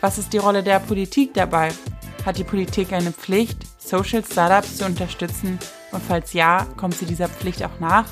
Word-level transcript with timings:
was 0.00 0.18
ist 0.18 0.32
die 0.32 0.38
Rolle 0.38 0.62
der 0.62 0.80
Politik 0.80 1.34
dabei? 1.34 1.70
Hat 2.24 2.38
die 2.38 2.44
Politik 2.44 2.92
eine 2.92 3.12
Pflicht, 3.12 3.58
Social 3.78 4.24
Startups 4.24 4.78
zu 4.78 4.84
unterstützen? 4.84 5.58
Und 5.92 6.02
falls 6.02 6.32
ja, 6.32 6.66
kommt 6.76 6.94
sie 6.94 7.06
dieser 7.06 7.28
Pflicht 7.28 7.62
auch 7.64 7.80
nach? 7.80 8.06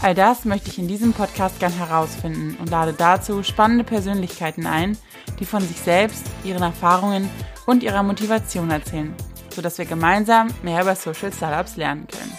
All 0.00 0.14
das 0.14 0.44
möchte 0.44 0.68
ich 0.70 0.78
in 0.78 0.88
diesem 0.88 1.12
Podcast 1.12 1.60
gern 1.60 1.72
herausfinden 1.72 2.56
und 2.58 2.70
lade 2.70 2.92
dazu 2.92 3.42
spannende 3.42 3.84
Persönlichkeiten 3.84 4.66
ein, 4.66 4.98
die 5.38 5.44
von 5.44 5.62
sich 5.62 5.78
selbst, 5.78 6.24
ihren 6.42 6.62
Erfahrungen 6.62 7.30
und 7.66 7.82
ihrer 7.82 8.02
Motivation 8.02 8.70
erzählen, 8.70 9.14
sodass 9.54 9.78
wir 9.78 9.84
gemeinsam 9.84 10.48
mehr 10.62 10.82
über 10.82 10.96
Social 10.96 11.32
Startups 11.32 11.76
lernen 11.76 12.08
können. 12.08 12.32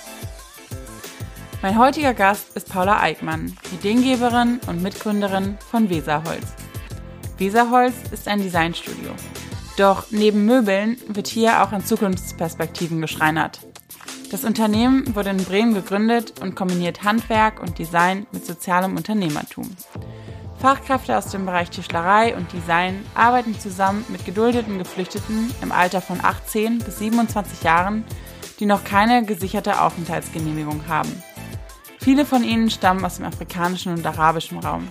Mein 1.62 1.78
heutiger 1.78 2.14
Gast 2.14 2.58
ist 2.58 2.68
Paula 2.68 3.00
Eickmann, 3.00 3.56
Ideengeberin 3.74 4.60
und 4.68 4.84
Mitgründerin 4.84 5.58
von 5.72 5.90
Weserholz. 5.90 6.63
Weserholz 7.38 7.96
ist 8.12 8.28
ein 8.28 8.42
Designstudio. 8.42 9.12
Doch 9.78 10.06
neben 10.12 10.46
Möbeln 10.46 10.98
wird 11.08 11.28
hier 11.28 11.64
auch 11.64 11.72
in 11.72 11.84
Zukunftsperspektiven 11.84 13.02
geschreinert. 13.02 13.60
Das 14.30 14.44
Unternehmen 14.44 15.16
wurde 15.16 15.32
in 15.32 15.38
Bremen 15.38 15.74
gegründet 15.74 16.40
und 16.42 16.56
kombiniert 16.56 17.04
Handwerk 17.04 17.62
und 17.62 17.78
Design 17.80 18.28
mit 18.32 18.46
sozialem 18.46 18.96
Unternehmertum. 18.96 19.70
Fachkräfte 20.60 21.18
aus 21.18 21.28
dem 21.28 21.46
Bereich 21.46 21.70
Tischlerei 21.72 22.36
und 22.36 22.54
Design 22.54 23.04
arbeiten 23.16 23.60
zusammen 23.60 24.06
mit 24.10 24.26
geduldeten 24.26 24.78
Geflüchteten 24.78 25.54
im 25.62 25.72
Alter 25.72 26.02
von 26.02 26.20
18 26.24 26.80
bis 26.80 27.00
27 27.00 27.64
Jahren, 27.64 28.06
die 28.60 28.66
noch 28.66 28.84
keine 28.84 29.26
gesicherte 29.26 29.82
Aufenthaltsgenehmigung 29.82 30.88
haben. 30.88 31.12
Viele 32.00 32.26
von 32.26 32.44
ihnen 32.44 32.70
stammen 32.70 33.04
aus 33.04 33.18
dem 33.18 33.26
afrikanischen 33.26 33.94
und 33.94 34.06
arabischen 34.06 34.60
Raum. 34.60 34.88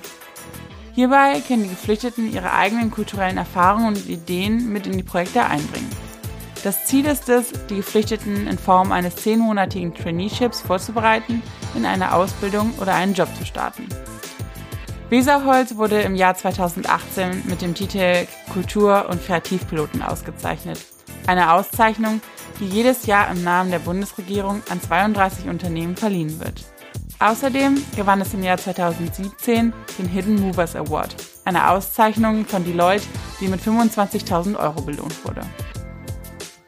Hierbei 0.94 1.40
können 1.40 1.62
die 1.62 1.70
Geflüchteten 1.70 2.30
ihre 2.32 2.52
eigenen 2.52 2.90
kulturellen 2.90 3.38
Erfahrungen 3.38 3.88
und 3.88 4.08
Ideen 4.08 4.70
mit 4.70 4.86
in 4.86 4.98
die 4.98 5.02
Projekte 5.02 5.44
einbringen. 5.44 5.88
Das 6.64 6.84
Ziel 6.84 7.06
ist 7.06 7.28
es, 7.28 7.50
die 7.70 7.76
Geflüchteten 7.76 8.46
in 8.46 8.58
Form 8.58 8.92
eines 8.92 9.16
zehnmonatigen 9.16 9.94
Traineeships 9.94 10.60
vorzubereiten, 10.60 11.42
in 11.74 11.86
eine 11.86 12.14
Ausbildung 12.14 12.74
oder 12.78 12.94
einen 12.94 13.14
Job 13.14 13.28
zu 13.38 13.46
starten. 13.46 13.88
Weserholz 15.08 15.76
wurde 15.76 16.02
im 16.02 16.14
Jahr 16.14 16.34
2018 16.34 17.44
mit 17.46 17.62
dem 17.62 17.74
Titel 17.74 18.26
Kultur- 18.52 19.08
und 19.08 19.24
Kreativpiloten 19.26 20.02
ausgezeichnet. 20.02 20.78
Eine 21.26 21.52
Auszeichnung, 21.52 22.20
die 22.60 22.66
jedes 22.66 23.06
Jahr 23.06 23.30
im 23.30 23.42
Namen 23.42 23.70
der 23.70 23.78
Bundesregierung 23.78 24.62
an 24.68 24.80
32 24.80 25.48
Unternehmen 25.48 25.96
verliehen 25.96 26.38
wird. 26.38 26.71
Außerdem 27.22 27.80
gewann 27.94 28.20
es 28.20 28.34
im 28.34 28.42
Jahr 28.42 28.58
2017 28.58 29.72
den 29.96 30.08
Hidden 30.08 30.40
Movers 30.40 30.74
Award, 30.74 31.14
eine 31.44 31.70
Auszeichnung 31.70 32.44
von 32.44 32.64
Deloitte, 32.64 33.06
die 33.40 33.46
mit 33.46 33.60
25.000 33.60 34.58
Euro 34.58 34.82
belohnt 34.82 35.24
wurde. 35.24 35.42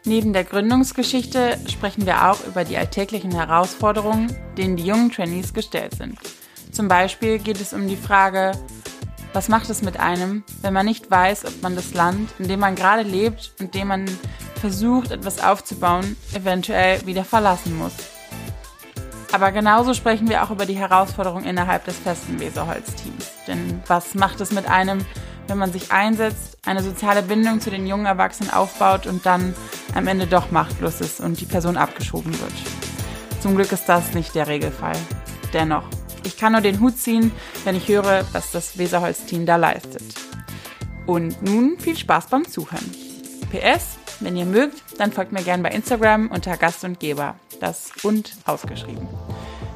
Neben 0.04 0.32
der 0.32 0.44
Gründungsgeschichte 0.44 1.58
sprechen 1.68 2.06
wir 2.06 2.30
auch 2.30 2.38
über 2.46 2.62
die 2.62 2.76
alltäglichen 2.76 3.32
Herausforderungen, 3.32 4.32
denen 4.56 4.76
die 4.76 4.86
jungen 4.86 5.10
Trainees 5.10 5.54
gestellt 5.54 5.96
sind. 5.96 6.20
Zum 6.70 6.86
Beispiel 6.86 7.40
geht 7.40 7.60
es 7.60 7.72
um 7.72 7.88
die 7.88 7.96
Frage, 7.96 8.52
was 9.32 9.48
macht 9.48 9.68
es 9.70 9.82
mit 9.82 9.98
einem, 9.98 10.44
wenn 10.62 10.72
man 10.72 10.86
nicht 10.86 11.10
weiß, 11.10 11.46
ob 11.46 11.62
man 11.62 11.74
das 11.74 11.94
Land, 11.94 12.30
in 12.38 12.46
dem 12.46 12.60
man 12.60 12.76
gerade 12.76 13.02
lebt 13.02 13.54
und 13.58 13.74
dem 13.74 13.88
man 13.88 14.04
versucht, 14.60 15.10
etwas 15.10 15.42
aufzubauen, 15.42 16.16
eventuell 16.32 17.04
wieder 17.06 17.24
verlassen 17.24 17.76
muss. 17.76 18.13
Aber 19.34 19.50
genauso 19.50 19.94
sprechen 19.94 20.28
wir 20.28 20.44
auch 20.44 20.52
über 20.52 20.64
die 20.64 20.76
Herausforderungen 20.76 21.44
innerhalb 21.44 21.84
des 21.86 21.98
festen 21.98 22.38
Weserholz-Teams. 22.38 23.32
Denn 23.48 23.82
was 23.88 24.14
macht 24.14 24.40
es 24.40 24.52
mit 24.52 24.70
einem, 24.70 25.04
wenn 25.48 25.58
man 25.58 25.72
sich 25.72 25.90
einsetzt, 25.90 26.56
eine 26.64 26.84
soziale 26.84 27.20
Bindung 27.20 27.60
zu 27.60 27.68
den 27.68 27.84
jungen 27.84 28.06
Erwachsenen 28.06 28.52
aufbaut 28.52 29.08
und 29.08 29.26
dann 29.26 29.52
am 29.92 30.06
Ende 30.06 30.28
doch 30.28 30.52
machtlos 30.52 31.00
ist 31.00 31.18
und 31.18 31.40
die 31.40 31.46
Person 31.46 31.76
abgeschoben 31.76 32.30
wird? 32.30 32.52
Zum 33.40 33.56
Glück 33.56 33.72
ist 33.72 33.86
das 33.86 34.14
nicht 34.14 34.36
der 34.36 34.46
Regelfall. 34.46 34.96
Dennoch, 35.52 35.88
ich 36.22 36.36
kann 36.36 36.52
nur 36.52 36.60
den 36.60 36.78
Hut 36.78 36.96
ziehen, 36.96 37.32
wenn 37.64 37.74
ich 37.74 37.88
höre, 37.88 38.24
was 38.30 38.52
das 38.52 38.78
Weserholz-Team 38.78 39.46
da 39.46 39.56
leistet. 39.56 40.14
Und 41.06 41.42
nun 41.42 41.76
viel 41.80 41.96
Spaß 41.96 42.28
beim 42.28 42.48
Zuhören. 42.48 42.88
PS, 43.50 43.98
wenn 44.24 44.36
ihr 44.36 44.46
mögt, 44.46 44.82
dann 44.98 45.12
folgt 45.12 45.32
mir 45.32 45.42
gerne 45.42 45.62
bei 45.62 45.70
Instagram 45.70 46.30
unter 46.30 46.56
Gast 46.56 46.82
und 46.84 46.98
Geber. 46.98 47.36
Das 47.60 47.92
und 48.02 48.32
ausgeschrieben. 48.46 49.06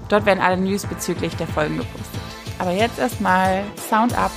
Dort 0.09 0.25
werden 0.27 0.41
alle 0.41 0.57
News 0.57 0.87
bezüglich 0.87 1.35
der 1.37 1.47
Folgen 1.47 1.77
gepostet. 1.77 2.21
Aber 2.59 2.73
jetzt 2.73 2.99
erstmal 2.99 3.63
Sound 3.77 4.17
up. 4.17 4.33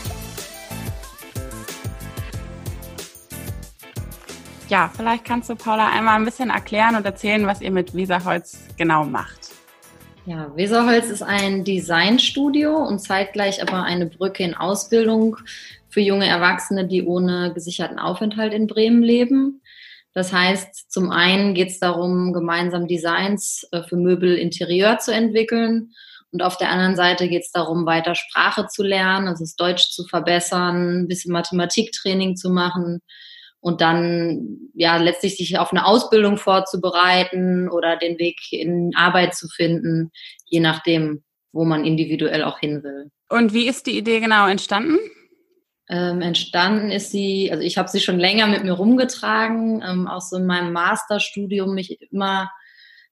Ja, 4.68 4.92
vielleicht 4.96 5.26
kannst 5.26 5.50
du 5.50 5.56
Paula 5.56 5.90
einmal 5.90 6.16
ein 6.16 6.26
bisschen 6.26 6.50
erklären 6.50 6.96
und 6.96 7.06
erzählen, 7.06 7.48
was 7.48 7.62
ihr 7.62 7.72
mit 7.72 7.94
Weserholz 7.96 8.60
genau 8.78 9.06
macht. 9.06 9.50
Ja, 10.26 10.56
Weserholz 10.56 11.10
ist 11.10 11.24
ein 11.24 11.64
Designstudio 11.64 12.76
und 12.76 13.00
zeitgleich 13.00 13.62
aber 13.62 13.84
eine 13.84 14.06
Brücke 14.06 14.44
in 14.44 14.54
Ausbildung 14.54 15.38
für 15.90 16.02
junge 16.02 16.28
Erwachsene, 16.28 16.88
die 16.88 17.04
ohne 17.04 17.52
gesicherten 17.54 18.00
Aufenthalt 18.00 18.54
in 18.54 18.68
Bremen 18.68 19.04
leben. 19.04 19.61
Das 20.14 20.34
heißt, 20.34 20.92
zum 20.92 21.10
einen 21.10 21.54
geht 21.54 21.70
es 21.70 21.80
darum, 21.80 22.34
gemeinsam 22.34 22.88
Designs 22.88 23.66
äh, 23.72 23.84
für 23.84 23.96
Möbel 23.96 24.36
Interieur 24.36 25.00
zu 25.00 25.14
entwickeln. 25.14 25.92
Und 26.32 26.42
auf 26.44 26.58
der 26.58 26.70
anderen 26.70 26.96
Seite 26.96 27.28
geht 27.28 27.44
es 27.44 27.52
darum, 27.52 27.86
weiter 27.86 28.16
Sprache 28.16 28.68
zu 28.68 28.84
lernen, 28.84 29.28
also 29.28 29.44
das 29.44 29.56
Deutsch 29.56 29.90
zu 29.90 30.06
verbessern, 30.06 31.02
ein 31.02 31.08
bisschen 31.08 31.34
Mathematiktraining 31.34 32.36
zu 32.36 32.50
machen 32.50 33.02
und 33.62 33.80
dann 33.82 34.58
ja 34.74 34.98
letztlich 34.98 35.38
sich 35.38 35.58
auf 35.60 35.72
eine 35.72 35.86
Ausbildung 35.86 36.38
vorzubereiten 36.38 37.70
oder 37.70 37.96
den 37.96 38.18
Weg 38.18 38.40
in 38.52 38.92
Arbeit 38.96 39.36
zu 39.36 39.48
finden, 39.48 40.12
je 40.46 40.60
nachdem, 40.60 41.24
wo 41.52 41.64
man 41.64 41.86
individuell 41.86 42.44
auch 42.44 42.60
hin 42.60 42.82
will. 42.84 43.12
Und 43.30 43.54
wie 43.54 43.68
ist 43.68 43.86
die 43.86 43.98
Idee 43.98 44.20
genau 44.20 44.48
entstanden? 44.48 44.98
Ähm, 45.94 46.22
entstanden 46.22 46.90
ist 46.90 47.12
sie, 47.12 47.52
also 47.52 47.62
ich 47.62 47.78
habe 47.78 47.90
sie 47.90 48.00
schon 48.00 48.18
länger 48.18 48.48
mit 48.48 48.64
mir 48.64 48.72
rumgetragen, 48.72 49.84
ähm, 49.86 50.08
auch 50.08 50.22
so 50.22 50.38
in 50.38 50.46
meinem 50.46 50.72
Masterstudium 50.72 51.76
mich 51.76 52.02
immer 52.14 52.50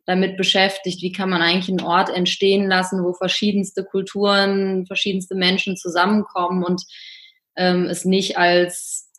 damit 0.06 0.38
beschäftigt, 0.38 1.02
wie 1.02 1.12
kann 1.12 1.30
man 1.30 1.42
eigentlich 1.42 1.68
einen 1.68 1.86
Ort 1.86 2.10
entstehen 2.10 2.70
lassen, 2.70 3.04
wo 3.04 3.12
verschiedenste 3.14 3.84
Kulturen, 3.84 4.86
verschiedenste 4.88 5.36
Menschen 5.36 5.76
zusammenkommen 5.76 6.64
und 6.64 6.84
ähm, 7.58 7.88
es 7.88 8.06
nicht 8.06 8.38
als 8.38 9.12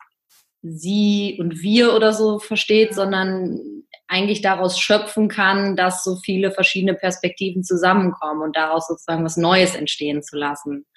sie 0.63 1.37
und 1.39 1.61
wir 1.61 1.93
oder 1.93 2.13
so 2.13 2.39
versteht, 2.39 2.95
sondern 2.95 3.59
eigentlich 4.07 4.41
daraus 4.41 4.79
schöpfen 4.79 5.27
kann, 5.27 5.75
dass 5.75 6.03
so 6.03 6.15
viele 6.15 6.51
verschiedene 6.51 6.95
Perspektiven 6.95 7.63
zusammenkommen 7.63 8.41
und 8.41 8.55
daraus 8.55 8.87
sozusagen 8.87 9.23
was 9.23 9.37
Neues 9.37 9.75
entstehen 9.75 10.23
zu 10.23 10.35
lassen. 10.35 10.87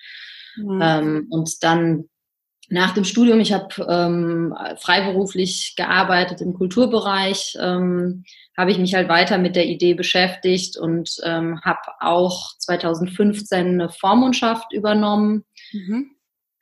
Mhm. 0.56 0.80
Ähm, 0.82 1.26
und 1.30 1.62
dann 1.62 2.08
nach 2.70 2.94
dem 2.94 3.04
Studium, 3.04 3.40
ich 3.40 3.52
habe 3.52 3.68
ähm, 3.88 4.54
freiberuflich 4.78 5.74
gearbeitet 5.76 6.40
im 6.40 6.54
Kulturbereich, 6.54 7.56
ähm, 7.60 8.24
habe 8.56 8.70
ich 8.70 8.78
mich 8.78 8.94
halt 8.94 9.08
weiter 9.08 9.38
mit 9.38 9.56
der 9.56 9.66
Idee 9.66 9.94
beschäftigt 9.94 10.76
und 10.76 11.16
ähm, 11.24 11.60
habe 11.62 11.80
auch 12.00 12.56
2015 12.58 13.66
eine 13.66 13.88
Vormundschaft 13.90 14.72
übernommen 14.72 15.44
mhm. 15.72 16.10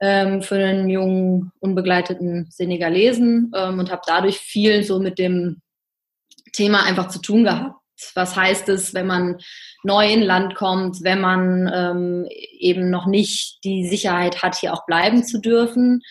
ähm, 0.01 0.43
für 0.43 0.57
einen 0.57 0.89
jungen, 0.89 1.53
unbegleiteten 1.61 2.47
Senegalesen 2.51 3.53
ähm, 3.55 3.79
und 3.79 3.91
habe 3.91 4.03
dadurch 4.07 4.39
viel 4.39 4.83
so 4.83 4.99
mit 4.99 5.19
dem 5.19 5.61
Thema 6.53 6.85
einfach 6.85 7.09
zu 7.09 7.21
tun 7.21 7.45
gehabt. 7.45 7.82
Was 8.15 8.37
heißt 8.37 8.69
es, 8.69 8.95
wenn 8.95 9.07
man 9.07 9.39
neu 9.83 10.11
in 10.11 10.23
Land 10.23 10.55
kommt, 10.55 11.03
wenn 11.03 11.21
man 11.21 11.71
ähm, 11.73 12.27
eben 12.59 12.91
noch 12.91 13.07
nicht 13.07 13.65
die 13.65 13.87
Sicherheit 13.87 14.43
hat, 14.43 14.57
hier 14.57 14.73
auch 14.73 14.87
bleiben 14.87 15.25
zu 15.25 15.41
dürfen, 15.41 16.03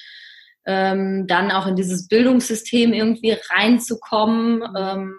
ähm, 0.65 1.27
dann 1.27 1.51
auch 1.51 1.67
in 1.67 1.75
dieses 1.75 2.07
Bildungssystem 2.07 2.93
irgendwie 2.93 3.38
reinzukommen. 3.49 4.63
Ähm, 4.77 5.17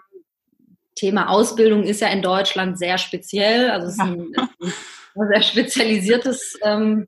Thema 0.95 1.29
Ausbildung 1.29 1.83
ist 1.83 2.01
ja 2.01 2.07
in 2.09 2.21
Deutschland 2.21 2.77
sehr 2.77 2.97
speziell, 2.97 3.69
also 3.71 3.87
es 3.87 3.93
ist 3.93 3.99
ein, 3.99 4.31
ein 5.15 5.27
sehr 5.33 5.41
spezialisiertes 5.41 6.57
ähm, 6.63 7.07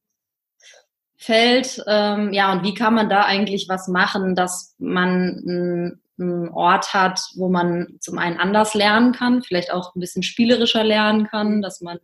Feld. 1.17 1.81
Ähm, 1.87 2.33
ja, 2.33 2.51
und 2.51 2.63
wie 2.63 2.73
kann 2.73 2.93
man 2.93 3.09
da 3.09 3.23
eigentlich 3.23 3.67
was 3.69 3.87
machen, 3.87 4.35
dass 4.35 4.75
man 4.79 5.99
einen 6.19 6.49
Ort 6.49 6.93
hat, 6.93 7.19
wo 7.35 7.49
man 7.49 7.97
zum 7.99 8.17
einen 8.17 8.37
anders 8.37 8.73
lernen 8.73 9.11
kann, 9.11 9.43
vielleicht 9.43 9.71
auch 9.71 9.95
ein 9.95 9.99
bisschen 9.99 10.23
spielerischer 10.23 10.83
lernen 10.83 11.27
kann, 11.27 11.61
dass 11.61 11.81
man 11.81 11.99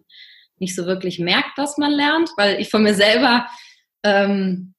nicht 0.58 0.76
so 0.76 0.86
wirklich 0.86 1.20
merkt, 1.20 1.58
dass 1.58 1.78
man 1.78 1.92
lernt, 1.92 2.30
weil 2.38 2.60
ich 2.60 2.70
von 2.70 2.84
mir 2.84 2.94
selber 2.94 3.48
ähm, 4.04 4.74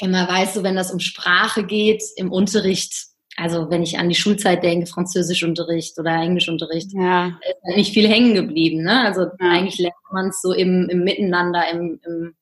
immer 0.00 0.28
weiß, 0.28 0.54
so 0.54 0.62
wenn 0.62 0.76
das 0.76 0.92
um 0.92 1.00
Sprache 1.00 1.64
geht, 1.64 2.02
im 2.16 2.32
Unterricht, 2.32 2.92
also 3.36 3.70
wenn 3.70 3.82
ich 3.82 3.98
an 3.98 4.08
die 4.08 4.14
Schulzeit 4.14 4.62
denke, 4.62 4.86
Französischunterricht 4.86 5.98
oder 5.98 6.10
Englischunterricht, 6.14 6.92
ja. 6.92 7.26
ist 7.26 7.64
halt 7.64 7.76
nicht 7.76 7.92
viel 7.92 8.08
hängen 8.08 8.34
geblieben. 8.34 8.82
Ne? 8.82 9.02
Also 9.02 9.22
ja. 9.22 9.30
eigentlich 9.40 9.78
lernt 9.78 9.94
man 10.10 10.28
es 10.28 10.40
so 10.40 10.52
im, 10.52 10.88
im 10.88 11.04
Miteinander, 11.04 11.70
im, 11.70 12.00
im 12.04 12.34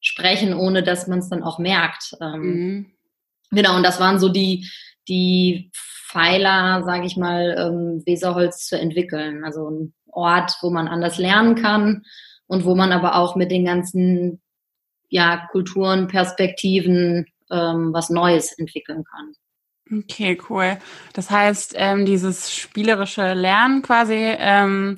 Sprechen, 0.00 0.54
ohne 0.54 0.82
dass 0.82 1.06
man 1.06 1.20
es 1.20 1.28
dann 1.28 1.42
auch 1.42 1.58
merkt. 1.58 2.14
Ähm, 2.20 2.40
mhm. 2.40 2.86
Genau, 3.52 3.76
und 3.76 3.84
das 3.84 4.00
waren 4.00 4.18
so 4.18 4.28
die, 4.28 4.68
die 5.08 5.70
Pfeiler, 5.74 6.82
sage 6.84 7.06
ich 7.06 7.16
mal, 7.16 7.56
ähm, 7.58 8.02
Weserholz 8.06 8.66
zu 8.66 8.78
entwickeln. 8.78 9.44
Also 9.44 9.70
ein 9.70 9.94
Ort, 10.06 10.56
wo 10.62 10.70
man 10.70 10.88
anders 10.88 11.18
lernen 11.18 11.56
kann 11.56 12.04
und 12.46 12.64
wo 12.64 12.74
man 12.74 12.92
aber 12.92 13.16
auch 13.16 13.36
mit 13.36 13.50
den 13.50 13.64
ganzen 13.64 14.40
ja, 15.08 15.46
Kulturen, 15.52 16.08
Perspektiven 16.08 17.26
ähm, 17.50 17.92
was 17.92 18.10
Neues 18.10 18.52
entwickeln 18.52 19.04
kann. 19.04 19.32
Okay, 20.00 20.38
cool. 20.50 20.78
Das 21.12 21.30
heißt, 21.30 21.74
ähm, 21.76 22.06
dieses 22.06 22.52
spielerische 22.52 23.34
Lernen 23.34 23.82
quasi, 23.82 24.14
ähm, 24.16 24.96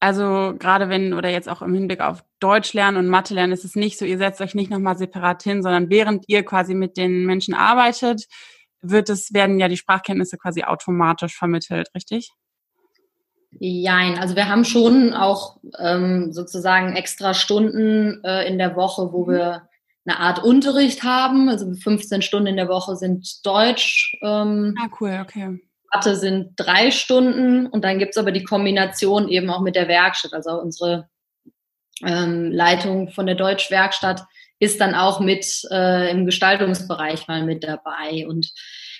also 0.00 0.54
gerade 0.58 0.88
wenn 0.88 1.12
oder 1.12 1.28
jetzt 1.28 1.48
auch 1.48 1.60
im 1.60 1.74
Hinblick 1.74 2.00
auf 2.00 2.24
Deutsch 2.40 2.72
lernen 2.72 2.96
und 2.96 3.08
Mathe 3.08 3.34
lernen, 3.34 3.52
ist 3.52 3.64
es 3.64 3.74
nicht 3.74 3.98
so, 3.98 4.04
ihr 4.04 4.18
setzt 4.18 4.40
euch 4.40 4.54
nicht 4.54 4.70
nochmal 4.70 4.96
separat 4.96 5.42
hin, 5.42 5.62
sondern 5.62 5.90
während 5.90 6.24
ihr 6.28 6.42
quasi 6.44 6.74
mit 6.74 6.96
den 6.96 7.26
Menschen 7.26 7.54
arbeitet, 7.54 8.26
wird 8.90 9.08
es, 9.08 9.32
werden 9.32 9.58
ja 9.58 9.68
die 9.68 9.76
Sprachkenntnisse 9.76 10.38
quasi 10.38 10.62
automatisch 10.62 11.36
vermittelt, 11.36 11.88
richtig? 11.94 12.30
Jein, 13.60 14.18
also 14.18 14.34
wir 14.34 14.48
haben 14.48 14.64
schon 14.64 15.14
auch 15.14 15.58
ähm, 15.78 16.32
sozusagen 16.32 16.96
extra 16.96 17.34
Stunden 17.34 18.22
äh, 18.24 18.48
in 18.48 18.58
der 18.58 18.74
Woche, 18.76 19.12
wo 19.12 19.26
mhm. 19.26 19.32
wir 19.32 19.68
eine 20.06 20.18
Art 20.18 20.42
Unterricht 20.42 21.02
haben. 21.02 21.48
Also 21.48 21.72
15 21.72 22.22
Stunden 22.22 22.48
in 22.48 22.56
der 22.56 22.68
Woche 22.68 22.96
sind 22.96 23.44
Deutsch. 23.46 24.16
Ähm, 24.22 24.74
ah, 24.80 24.88
cool, 25.00 25.20
okay. 25.22 25.60
Mathe 25.94 26.16
sind 26.16 26.52
drei 26.56 26.90
Stunden 26.90 27.66
und 27.66 27.84
dann 27.84 27.98
gibt's 27.98 28.16
aber 28.16 28.32
die 28.32 28.44
Kombination 28.44 29.28
eben 29.28 29.48
auch 29.50 29.60
mit 29.60 29.76
der 29.76 29.88
Werkstatt. 29.88 30.32
Also 30.32 30.60
unsere 30.60 31.08
ähm, 32.04 32.50
Leitung 32.50 33.10
von 33.10 33.26
der 33.26 33.36
Deutschwerkstatt 33.36 34.24
ist 34.64 34.80
dann 34.80 34.94
auch 34.94 35.20
mit 35.20 35.46
äh, 35.70 36.10
im 36.10 36.26
Gestaltungsbereich 36.26 37.28
mal 37.28 37.44
mit 37.44 37.64
dabei. 37.64 38.26
Und 38.26 38.50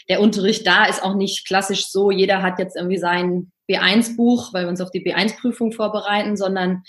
der 0.09 0.21
Unterricht 0.21 0.67
da 0.67 0.85
ist 0.85 1.03
auch 1.03 1.15
nicht 1.15 1.47
klassisch 1.47 1.87
so, 1.87 2.11
jeder 2.11 2.43
hat 2.43 2.59
jetzt 2.59 2.77
irgendwie 2.77 2.99
sein 2.99 3.53
B1-Buch, 3.69 4.53
weil 4.53 4.65
wir 4.65 4.69
uns 4.69 4.81
auf 4.81 4.91
die 4.91 5.05
B1-Prüfung 5.05 5.73
vorbereiten, 5.73 6.37
sondern 6.37 6.83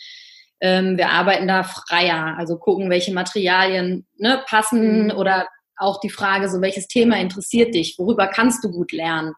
ähm, 0.62 0.98
wir 0.98 1.10
arbeiten 1.10 1.48
da 1.48 1.64
freier, 1.64 2.36
also 2.38 2.58
gucken, 2.58 2.90
welche 2.90 3.14
Materialien 3.14 4.06
ne, 4.18 4.44
passen 4.48 5.06
mhm. 5.06 5.12
oder 5.12 5.48
auch 5.78 6.00
die 6.00 6.10
Frage, 6.10 6.50
so 6.50 6.62
welches 6.62 6.88
Thema 6.88 7.18
interessiert 7.18 7.74
dich, 7.74 7.96
worüber 7.98 8.28
kannst 8.28 8.64
du 8.64 8.72
gut 8.72 8.92
lernen. 8.92 9.34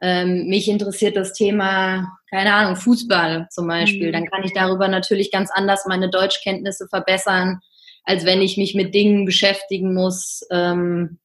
Ähm, 0.00 0.48
mich 0.48 0.68
interessiert 0.68 1.16
das 1.16 1.32
Thema, 1.32 2.18
keine 2.28 2.52
Ahnung, 2.52 2.76
Fußball 2.76 3.46
zum 3.50 3.68
Beispiel. 3.68 4.08
Mhm. 4.08 4.12
Dann 4.12 4.26
kann 4.26 4.42
ich 4.44 4.52
darüber 4.52 4.88
natürlich 4.88 5.30
ganz 5.30 5.50
anders 5.52 5.86
meine 5.86 6.10
Deutschkenntnisse 6.10 6.88
verbessern, 6.88 7.60
als 8.04 8.24
wenn 8.24 8.42
ich 8.42 8.56
mich 8.56 8.74
mit 8.74 8.94
Dingen 8.94 9.24
beschäftigen 9.24 9.94
muss, 9.94 10.46
ähm, 10.50 11.18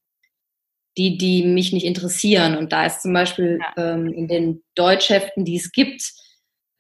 die, 0.98 1.18
die 1.18 1.44
mich 1.44 1.74
nicht 1.74 1.86
interessieren. 1.86 2.58
Und 2.58 2.72
da 2.72 2.86
ist 2.86 3.02
zum 3.02 3.14
Beispiel 3.14 3.60
ja. 3.62 3.94
ähm, 3.94 4.12
in 4.12 4.28
den 4.28 4.64
Deutschheften, 4.76 5.46
die 5.46 5.58
es 5.58 5.72
gibt, 5.72 6.12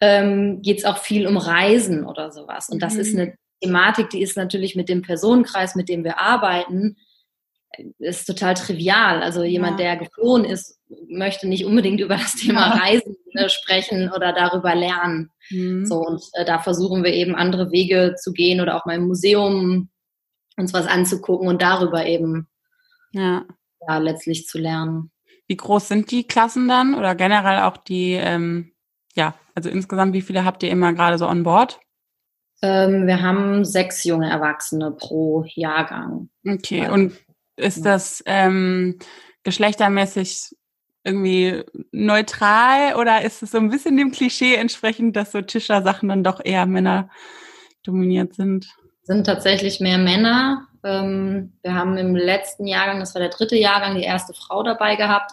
ähm, 0.01 0.61
geht 0.61 0.79
es 0.79 0.85
auch 0.85 0.97
viel 0.97 1.27
um 1.27 1.37
Reisen 1.37 2.05
oder 2.05 2.31
sowas. 2.31 2.69
Und 2.69 2.81
das 2.81 2.95
mhm. 2.95 2.99
ist 2.99 3.15
eine 3.15 3.35
Thematik, 3.61 4.09
die 4.09 4.21
ist 4.21 4.37
natürlich 4.37 4.75
mit 4.75 4.89
dem 4.89 5.01
Personenkreis, 5.01 5.75
mit 5.75 5.89
dem 5.89 6.03
wir 6.03 6.19
arbeiten, 6.19 6.97
ist 7.99 8.25
total 8.25 8.53
trivial. 8.53 9.21
Also 9.21 9.43
jemand, 9.43 9.79
ja. 9.79 9.87
der 9.87 9.97
geflohen 9.97 10.45
ist, 10.45 10.79
möchte 11.09 11.47
nicht 11.47 11.65
unbedingt 11.65 11.99
über 11.99 12.17
das 12.17 12.35
Thema 12.35 12.69
ja. 12.69 12.81
Reisen 12.81 13.15
äh, 13.37 13.49
sprechen 13.49 14.11
oder 14.15 14.33
darüber 14.33 14.75
lernen. 14.75 15.31
Mhm. 15.49 15.85
So, 15.85 15.99
und 15.99 16.21
äh, 16.33 16.45
da 16.45 16.59
versuchen 16.59 17.03
wir 17.03 17.13
eben 17.13 17.35
andere 17.35 17.71
Wege 17.71 18.15
zu 18.21 18.33
gehen 18.33 18.61
oder 18.61 18.75
auch 18.75 18.85
mal 18.85 18.95
im 18.95 19.07
Museum 19.07 19.89
uns 20.57 20.73
was 20.73 20.87
anzugucken 20.87 21.47
und 21.47 21.61
darüber 21.61 22.05
eben 22.05 22.47
ja 23.11 23.45
ja, 23.87 23.97
letztlich 23.97 24.47
zu 24.47 24.57
lernen. 24.57 25.11
Wie 25.47 25.57
groß 25.57 25.87
sind 25.87 26.11
die 26.11 26.27
Klassen 26.27 26.67
dann 26.67 26.95
oder 26.95 27.15
generell 27.15 27.61
auch 27.61 27.77
die, 27.77 28.13
ähm, 28.13 28.73
ja, 29.15 29.35
also 29.55 29.69
insgesamt, 29.69 30.13
wie 30.13 30.21
viele 30.21 30.45
habt 30.45 30.63
ihr 30.63 30.69
immer 30.69 30.93
gerade 30.93 31.17
so 31.17 31.27
on 31.27 31.43
board? 31.43 31.79
Ähm, 32.61 33.07
wir 33.07 33.21
haben 33.21 33.63
sechs 33.63 34.03
junge 34.03 34.29
Erwachsene 34.29 34.91
pro 34.91 35.45
Jahrgang. 35.53 36.29
Okay, 36.45 36.89
und 36.89 37.13
ist 37.55 37.85
das 37.85 38.23
ähm, 38.25 38.97
geschlechtermäßig 39.43 40.55
irgendwie 41.07 41.63
neutral 41.91 42.95
oder 42.95 43.23
ist 43.23 43.41
es 43.41 43.51
so 43.51 43.57
ein 43.57 43.69
bisschen 43.69 43.97
dem 43.97 44.11
Klischee 44.11 44.55
entsprechend, 44.55 45.15
dass 45.15 45.31
so 45.31 45.41
Tischer-Sachen 45.41 46.09
dann 46.09 46.23
doch 46.23 46.41
eher 46.43 46.65
Männer 46.65 47.09
dominiert 47.83 48.35
sind? 48.35 48.67
Sind 49.03 49.25
tatsächlich 49.25 49.79
mehr 49.79 49.97
Männer. 49.97 50.67
Ähm, 50.83 51.53
wir 51.63 51.73
haben 51.73 51.97
im 51.97 52.15
letzten 52.15 52.67
Jahrgang, 52.67 52.99
das 52.99 53.15
war 53.15 53.21
der 53.21 53.31
dritte 53.31 53.55
Jahrgang, 53.55 53.95
die 53.95 54.03
erste 54.03 54.33
Frau 54.33 54.63
dabei 54.63 54.95
gehabt. 54.95 55.31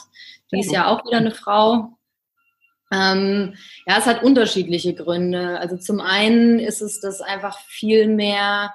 Dies 0.52 0.70
Jahr 0.70 0.88
auch 0.88 1.04
wieder 1.04 1.18
eine 1.18 1.32
Frau. 1.32 1.98
Ähm, 2.92 3.54
ja, 3.86 3.98
es 3.98 4.06
hat 4.06 4.22
unterschiedliche 4.22 4.94
Gründe. 4.94 5.58
Also 5.58 5.76
zum 5.76 6.00
einen 6.00 6.60
ist 6.60 6.80
es, 6.80 7.00
dass 7.00 7.20
einfach 7.20 7.58
viel 7.66 8.06
mehr 8.08 8.72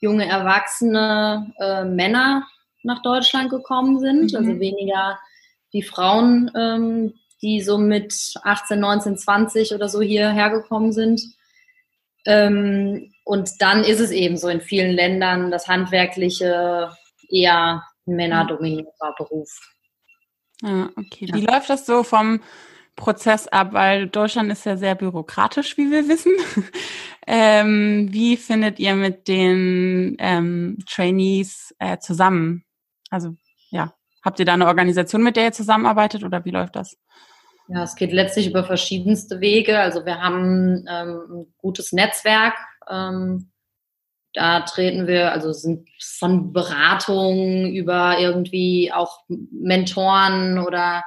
junge 0.00 0.26
Erwachsene 0.26 1.52
äh, 1.58 1.84
Männer 1.84 2.46
nach 2.82 3.02
Deutschland 3.02 3.50
gekommen 3.50 3.98
sind, 3.98 4.32
mhm. 4.32 4.38
also 4.38 4.60
weniger 4.60 5.18
die 5.72 5.82
Frauen, 5.82 6.50
ähm, 6.56 7.14
die 7.42 7.60
so 7.60 7.78
mit 7.78 8.34
18, 8.42 8.80
19, 8.80 9.16
20 9.16 9.74
oder 9.74 9.88
so 9.88 10.00
hierher 10.00 10.50
gekommen 10.50 10.92
sind. 10.92 11.22
Ähm, 12.26 13.12
und 13.24 13.50
dann 13.60 13.84
ist 13.84 14.00
es 14.00 14.10
eben 14.10 14.36
so 14.36 14.48
in 14.48 14.60
vielen 14.60 14.92
Ländern 14.92 15.50
das 15.50 15.68
handwerkliche 15.68 16.90
eher 17.28 17.84
männerdominierter 18.06 19.14
Beruf. 19.16 19.50
Ah, 20.62 20.88
okay. 20.96 21.26
Ja. 21.26 21.34
Wie 21.34 21.46
läuft 21.46 21.70
das 21.70 21.86
so 21.86 22.02
vom 22.02 22.40
Prozess 22.96 23.46
ab? 23.46 23.72
Weil 23.72 24.08
Deutschland 24.08 24.50
ist 24.50 24.66
ja 24.66 24.76
sehr 24.76 24.94
bürokratisch, 24.94 25.76
wie 25.76 25.90
wir 25.90 26.08
wissen. 26.08 26.32
ähm, 27.26 28.08
wie 28.10 28.36
findet 28.36 28.78
ihr 28.80 28.94
mit 28.94 29.28
den 29.28 30.16
ähm, 30.18 30.78
Trainees 30.88 31.74
äh, 31.78 31.98
zusammen? 31.98 32.64
Also 33.10 33.36
ja, 33.70 33.94
habt 34.28 34.38
ihr 34.38 34.46
da 34.46 34.54
eine 34.54 34.66
Organisation, 34.66 35.22
mit 35.22 35.36
der 35.36 35.44
ihr 35.44 35.52
zusammenarbeitet 35.52 36.22
oder 36.22 36.44
wie 36.44 36.50
läuft 36.50 36.76
das? 36.76 36.96
Ja, 37.68 37.82
es 37.82 37.96
geht 37.96 38.12
letztlich 38.12 38.48
über 38.48 38.64
verschiedenste 38.64 39.40
Wege. 39.40 39.78
Also 39.78 40.06
wir 40.06 40.20
haben 40.20 40.86
ähm, 40.88 41.20
ein 41.30 41.54
gutes 41.58 41.92
Netzwerk 41.92 42.54
ähm, 42.88 43.50
da 44.34 44.60
treten 44.60 45.06
wir, 45.06 45.32
also 45.32 45.52
sind 45.52 45.88
von 46.00 46.52
Beratungen 46.52 47.74
über 47.74 48.18
irgendwie 48.18 48.92
auch 48.92 49.22
Mentoren 49.28 50.58
oder 50.58 51.02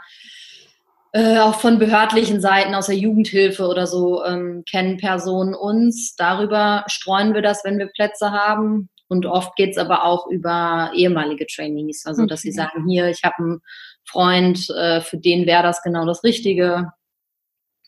äh, 1.14 1.40
auch 1.40 1.56
von 1.56 1.78
behördlichen 1.78 2.42
Seiten 2.42 2.74
aus 2.74 2.88
der 2.88 2.96
Jugendhilfe 2.98 3.68
oder 3.68 3.86
so 3.86 4.24
ähm, 4.26 4.64
kennen 4.70 4.98
Personen 4.98 5.54
uns. 5.54 6.16
Darüber 6.16 6.84
streuen 6.88 7.34
wir 7.34 7.42
das, 7.42 7.64
wenn 7.64 7.78
wir 7.78 7.88
Plätze 7.88 8.32
haben. 8.32 8.90
Und 9.12 9.26
oft 9.26 9.58
geht 9.58 9.72
es 9.72 9.78
aber 9.78 10.06
auch 10.06 10.28
über 10.28 10.90
ehemalige 10.96 11.46
Trainees, 11.46 12.06
also 12.06 12.26
dass 12.26 12.44
sie 12.44 12.54
sagen, 12.54 12.88
hier, 12.88 13.10
ich 13.10 13.24
habe 13.26 13.36
einen 13.40 13.62
Freund, 14.06 14.70
äh, 14.70 15.02
für 15.02 15.18
den 15.18 15.46
wäre 15.46 15.64
das 15.64 15.84
genau 15.84 16.06
das 16.06 16.24
Richtige, 16.24 16.94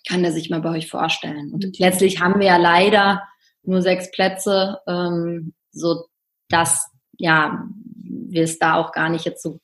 kann 0.05 0.21
der 0.21 0.33
sich 0.33 0.49
mal 0.49 0.59
bei 0.59 0.71
euch 0.71 0.89
vorstellen. 0.89 1.53
Und 1.53 1.79
letztlich 1.79 2.19
haben 2.19 2.41
wir 2.41 2.47
ja 2.47 2.57
leider 2.57 3.23
nur 3.61 3.81
sechs 3.81 4.11
Plätze, 4.11 4.79
ähm, 4.85 5.53
so 5.71 6.07
dass 6.49 6.91
ja 7.17 7.69
wir 8.03 8.43
es 8.43 8.59
da 8.59 8.73
auch 8.73 8.91
gar 8.91 9.07
nicht 9.07 9.23
jetzt 9.23 9.43
so 9.43 9.61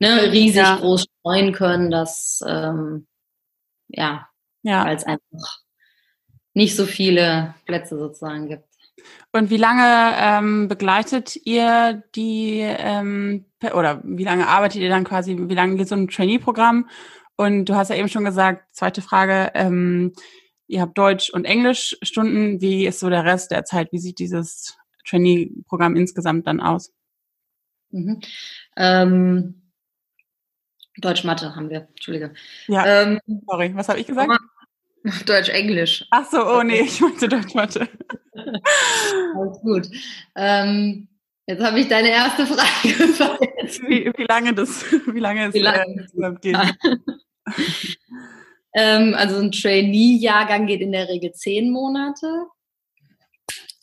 ne, 0.00 0.32
riesig 0.32 0.56
ja. 0.56 0.74
groß 0.74 1.04
streuen 1.20 1.52
können, 1.52 1.92
dass 1.92 2.40
ähm, 2.44 3.06
ja, 3.86 4.26
ja. 4.64 4.84
weil 4.84 4.96
es 4.96 5.04
einfach 5.04 5.60
nicht 6.52 6.74
so 6.74 6.84
viele 6.84 7.54
Plätze 7.64 7.96
sozusagen 7.96 8.48
gibt. 8.48 8.75
Und 9.32 9.50
wie 9.50 9.56
lange 9.56 10.14
ähm, 10.16 10.68
begleitet 10.68 11.36
ihr 11.44 12.02
die 12.14 12.60
ähm, 12.60 13.44
oder 13.74 14.00
wie 14.04 14.24
lange 14.24 14.46
arbeitet 14.48 14.80
ihr 14.80 14.88
dann 14.88 15.04
quasi, 15.04 15.36
wie 15.38 15.54
lange 15.54 15.76
geht 15.76 15.88
so 15.88 15.94
ein 15.94 16.08
Trainee-Programm? 16.08 16.88
Und 17.36 17.66
du 17.66 17.74
hast 17.74 17.90
ja 17.90 17.96
eben 17.96 18.08
schon 18.08 18.24
gesagt, 18.24 18.74
zweite 18.74 19.02
Frage, 19.02 19.50
ähm, 19.54 20.12
Ihr 20.68 20.80
habt 20.80 20.98
Deutsch- 20.98 21.30
und 21.30 21.44
Englischstunden. 21.44 22.60
Wie 22.60 22.86
ist 22.86 22.98
so 22.98 23.08
der 23.08 23.24
Rest 23.24 23.50
der 23.50 23.64
Zeit? 23.64 23.92
Wie 23.92 23.98
sieht 23.98 24.18
dieses 24.18 24.76
Trainee-Programm 25.08 25.94
insgesamt 25.94 26.46
dann 26.46 26.60
aus? 26.60 26.92
Mhm. 27.90 28.20
Ähm, 28.76 29.62
Deutsch-Mathe 30.96 31.54
haben 31.54 31.70
wir, 31.70 31.88
Entschuldige. 31.88 32.34
Ja, 32.66 33.02
ähm, 33.02 33.20
sorry, 33.46 33.72
was 33.74 33.88
habe 33.88 34.00
ich 34.00 34.06
gesagt? 34.06 34.30
Deutsch-Englisch. 35.26 36.04
Ach 36.10 36.28
so, 36.30 36.38
oh 36.44 36.62
nee, 36.62 36.80
ich 36.80 37.00
meinte 37.00 37.28
Deutsch-Mathe. 37.28 37.88
Alles 39.36 39.60
gut. 39.60 39.88
Ähm, 40.34 41.08
jetzt 41.46 41.62
habe 41.62 41.80
ich 41.80 41.88
deine 41.88 42.10
erste 42.10 42.46
Frage. 42.46 42.66
Wie, 43.88 44.12
wie, 44.16 44.26
lange 44.28 44.54
das, 44.54 44.84
wie 45.12 45.18
lange 45.18 45.48
es 45.48 45.54
wie 45.54 45.58
lange? 45.58 46.06
Äh, 46.16 46.34
geht. 46.40 46.56
ähm, 48.74 49.14
also 49.16 49.38
ein 49.38 49.50
Trainee-Jahrgang 49.50 50.66
geht 50.66 50.80
in 50.80 50.92
der 50.92 51.08
Regel 51.08 51.32
zehn 51.32 51.72
Monate. 51.72 52.46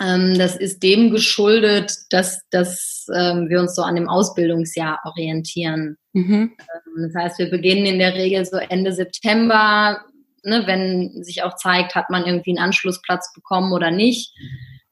Ähm, 0.01 0.37
das 0.37 0.55
ist 0.55 0.81
dem 0.83 1.11
geschuldet, 1.11 1.93
dass, 2.11 2.41
dass 2.49 3.07
ähm, 3.13 3.49
wir 3.49 3.59
uns 3.59 3.75
so 3.75 3.81
an 3.81 3.95
dem 3.95 4.07
Ausbildungsjahr 4.07 4.99
orientieren. 5.03 5.97
Mhm. 6.13 6.55
Ähm, 6.57 7.11
das 7.11 7.15
heißt, 7.15 7.39
wir 7.39 7.49
beginnen 7.49 7.85
in 7.85 7.99
der 7.99 8.13
Regel 8.13 8.45
so 8.45 8.57
Ende 8.57 8.93
September, 8.93 10.01
ne, 10.43 10.63
wenn 10.65 11.23
sich 11.23 11.43
auch 11.43 11.55
zeigt, 11.55 11.95
hat 11.95 12.09
man 12.09 12.25
irgendwie 12.25 12.51
einen 12.51 12.65
Anschlussplatz 12.65 13.33
bekommen 13.33 13.73
oder 13.73 13.91
nicht. 13.91 14.33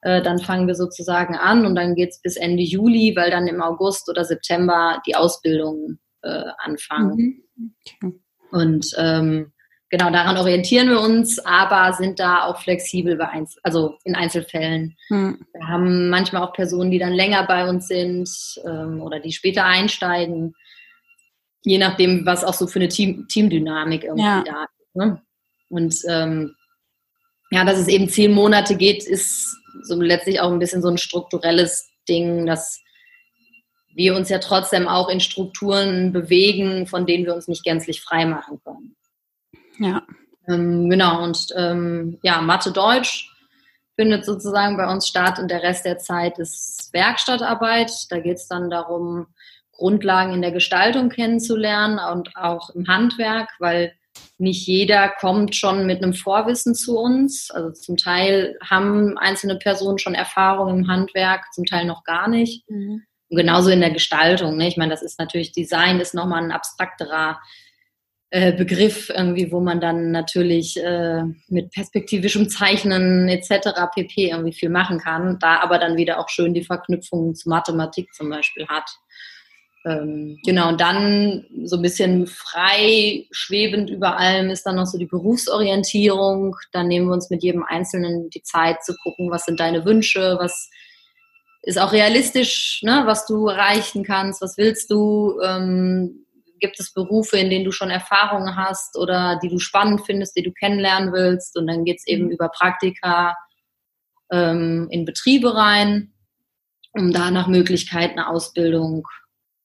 Äh, 0.02 0.22
dann 0.22 0.40
fangen 0.40 0.68
wir 0.68 0.76
sozusagen 0.76 1.36
an 1.36 1.66
und 1.66 1.76
dann 1.76 1.96
geht 1.96 2.10
es 2.10 2.22
bis 2.22 2.36
Ende 2.36 2.64
Juli, 2.64 3.16
weil 3.16 3.30
dann 3.32 3.48
im 3.48 3.62
August 3.62 4.10
oder 4.10 4.26
September 4.26 5.02
die 5.06 5.16
Ausbildungen 5.16 6.00
äh, 6.24 6.46
anfangen. 6.58 7.44
Mhm. 7.56 7.76
Okay. 7.86 8.14
Und 8.52 8.88
ähm, 8.98 9.54
genau 9.90 10.10
daran 10.10 10.38
orientieren 10.38 10.90
wir 10.90 11.00
uns, 11.00 11.40
aber 11.40 11.94
sind 11.94 12.20
da 12.20 12.46
auch 12.46 12.60
flexibel 12.62 13.16
bei 13.16 13.30
Einzel 13.30 13.60
also 13.64 13.98
in 14.04 14.16
Einzelfällen. 14.16 14.96
Hm. 15.10 15.46
Wir 15.54 15.68
haben 15.68 16.10
manchmal 16.10 16.44
auch 16.44 16.54
Personen, 16.54 16.92
die 16.92 17.00
dann 17.00 17.14
länger 17.14 17.46
bei 17.46 17.70
uns 17.70 17.88
sind 17.88 18.30
ähm, 18.66 19.02
oder 19.02 19.20
die 19.20 19.32
später 19.32 19.66
einsteigen, 19.66 20.56
je 21.64 21.78
nachdem, 21.78 22.26
was 22.26 22.44
auch 22.44 22.54
so 22.54 22.68
für 22.68 22.80
eine 22.80 22.90
Team 22.90 23.28
Teamdynamik 23.28 24.04
irgendwie 24.04 24.24
ja. 24.24 24.44
da 24.44 24.64
ist. 24.64 24.96
Ne? 24.96 25.22
Und 25.72 25.96
ähm, 26.08 26.56
ja, 27.50 27.66
dass 27.66 27.80
es 27.80 27.88
eben 27.88 28.10
zehn 28.10 28.32
Monate 28.32 28.76
geht, 28.76 29.04
ist 29.04 29.56
so 29.84 30.00
letztlich 30.00 30.40
auch 30.40 30.52
ein 30.52 30.60
bisschen 30.60 30.82
so 30.82 30.90
ein 30.90 30.98
strukturelles 30.98 31.90
Ding, 32.08 32.46
dass 32.46 32.82
wir 33.94 34.16
uns 34.16 34.30
ja 34.30 34.40
trotzdem 34.40 34.88
auch 34.88 35.10
in 35.10 35.20
Strukturen 35.20 36.14
bewegen, 36.14 36.88
von 36.88 37.06
denen 37.06 37.26
wir 37.26 37.36
uns 37.36 37.48
nicht 37.48 37.64
gänzlich 37.64 38.02
frei 38.02 38.26
machen 38.26 38.60
können. 38.64 38.96
Ja. 39.80 40.04
Ähm, 40.48 40.90
genau, 40.90 41.24
und 41.24 41.48
ähm, 41.56 42.20
ja, 42.24 42.42
Mathe-Deutsch 42.42 43.30
findet 43.96 44.26
sozusagen 44.26 44.78
bei 44.78 44.92
uns 44.92 45.08
statt 45.08 45.40
und 45.40 45.52
der 45.52 45.64
Rest 45.64 45.86
der 45.86 45.98
Zeit 45.98 46.40
ist 46.40 46.90
Werkstattarbeit. 46.94 47.92
Da 48.10 48.20
geht 48.20 48.38
es 48.38 48.48
dann 48.48 48.70
darum, 48.70 49.28
Grundlagen 49.74 50.34
in 50.34 50.42
der 50.42 50.52
Gestaltung 50.52 51.10
kennenzulernen 51.10 52.00
und 52.00 52.36
auch 52.36 52.70
im 52.72 52.88
Handwerk, 52.88 53.50
weil 53.60 53.94
nicht 54.42 54.68
jeder 54.68 55.10
kommt 55.10 55.56
schon 55.56 55.86
mit 55.86 56.04
einem 56.04 56.14
Vorwissen 56.14 56.76
zu 56.76 56.98
uns. 56.98 57.52
Also 57.52 57.72
zum 57.72 57.98
Teil 57.98 58.58
haben 58.68 59.18
einzelne 59.18 59.58
Personen 59.58 60.00
schon 60.00 60.16
Erfahrung 60.16 60.70
im 60.70 60.88
Handwerk, 60.88 61.46
zum 61.54 61.66
Teil 61.66 61.86
noch 61.86 62.04
gar 62.04 62.28
nicht. 62.28 62.70
Mhm. 62.70 63.04
Und 63.30 63.38
genauso 63.38 63.70
in 63.70 63.80
der 63.80 63.92
Gestaltung. 63.92 64.58
Ne? 64.58 64.68
Ich 64.68 64.78
meine, 64.78 64.92
das 64.92 65.02
ist 65.02 65.20
natürlich, 65.20 65.54
Design 65.54 66.00
ist 66.00 66.14
nochmal 66.14 66.44
ein 66.44 66.52
abstrakterer 66.52 67.40
äh, 68.34 68.54
Begriff, 68.54 69.10
irgendwie, 69.10 69.52
wo 69.52 69.60
man 69.60 69.82
dann 69.82 70.12
natürlich 70.12 70.82
äh, 70.82 71.24
mit 71.48 71.72
perspektivischem 71.72 72.50
Zeichnen 72.50 73.28
etc. 73.28 73.72
pp. 73.94 74.30
irgendwie 74.30 74.54
viel 74.54 74.70
machen 74.70 75.00
kann, 75.00 75.38
da 75.40 75.60
aber 75.60 75.78
dann 75.78 75.98
wieder 75.98 76.18
auch 76.18 76.30
schön 76.30 76.54
die 76.54 76.64
Verknüpfungen 76.64 77.36
zu 77.36 77.50
Mathematik 77.50 78.14
zum 78.14 78.30
Beispiel 78.30 78.68
hat. 78.68 78.90
Ähm, 79.84 80.38
genau, 80.46 80.70
und 80.70 80.80
dann 80.80 81.46
so 81.64 81.78
ein 81.78 81.82
bisschen 81.82 82.28
frei 82.28 83.26
schwebend 83.32 83.90
über 83.90 84.18
allem 84.18 84.52
ist 84.52 84.64
dann 84.64 84.76
noch 84.76 84.86
so 84.86 84.98
die 84.98 85.08
Berufsorientierung. 85.08 86.56
Dann 86.72 86.88
nehmen 86.88 87.08
wir 87.08 87.14
uns 87.14 87.30
mit 87.32 87.44
jedem 87.44 87.64
Einzelnen 87.64 88.30
die 88.30 88.44
Zeit 88.44 88.84
zu 88.84 88.94
gucken, 89.04 89.32
was 89.32 89.46
sind 89.46 89.60
deine 89.60 89.84
Wünsche, 89.86 90.38
was 90.40 90.70
ist 91.64 91.80
auch 91.80 91.92
realistisch, 91.92 92.82
ne, 92.84 93.04
was 93.06 93.26
du 93.26 93.48
erreichen 93.48 94.04
kannst, 94.04 94.42
was 94.42 94.58
willst 94.58 94.90
du, 94.92 95.40
ähm, 95.44 96.26
gibt 96.60 96.80
es 96.80 96.94
Berufe, 96.94 97.38
in 97.38 97.50
denen 97.50 97.66
du 97.66 97.72
schon 97.72 97.90
Erfahrungen 97.90 98.56
hast 98.56 98.98
oder 98.98 99.40
die 99.42 99.50
du 99.50 99.60
spannend 99.60 100.02
findest, 100.06 100.36
die 100.36 100.44
du 100.44 100.52
kennenlernen 100.52 101.12
willst. 101.12 101.58
Und 101.58 101.68
dann 101.68 101.86
geht 101.86 101.98
es 101.98 102.08
eben 102.08 102.26
mhm. 102.26 102.32
über 102.32 102.50
Praktika 102.50 103.36
ähm, 104.32 104.88
in 104.92 105.06
Betriebe 105.06 105.56
rein, 105.56 106.14
um 106.94 107.12
da 107.12 107.32
nach 107.32 107.48
Möglichkeit 107.48 108.12
eine 108.12 108.28
Ausbildung 108.28 109.08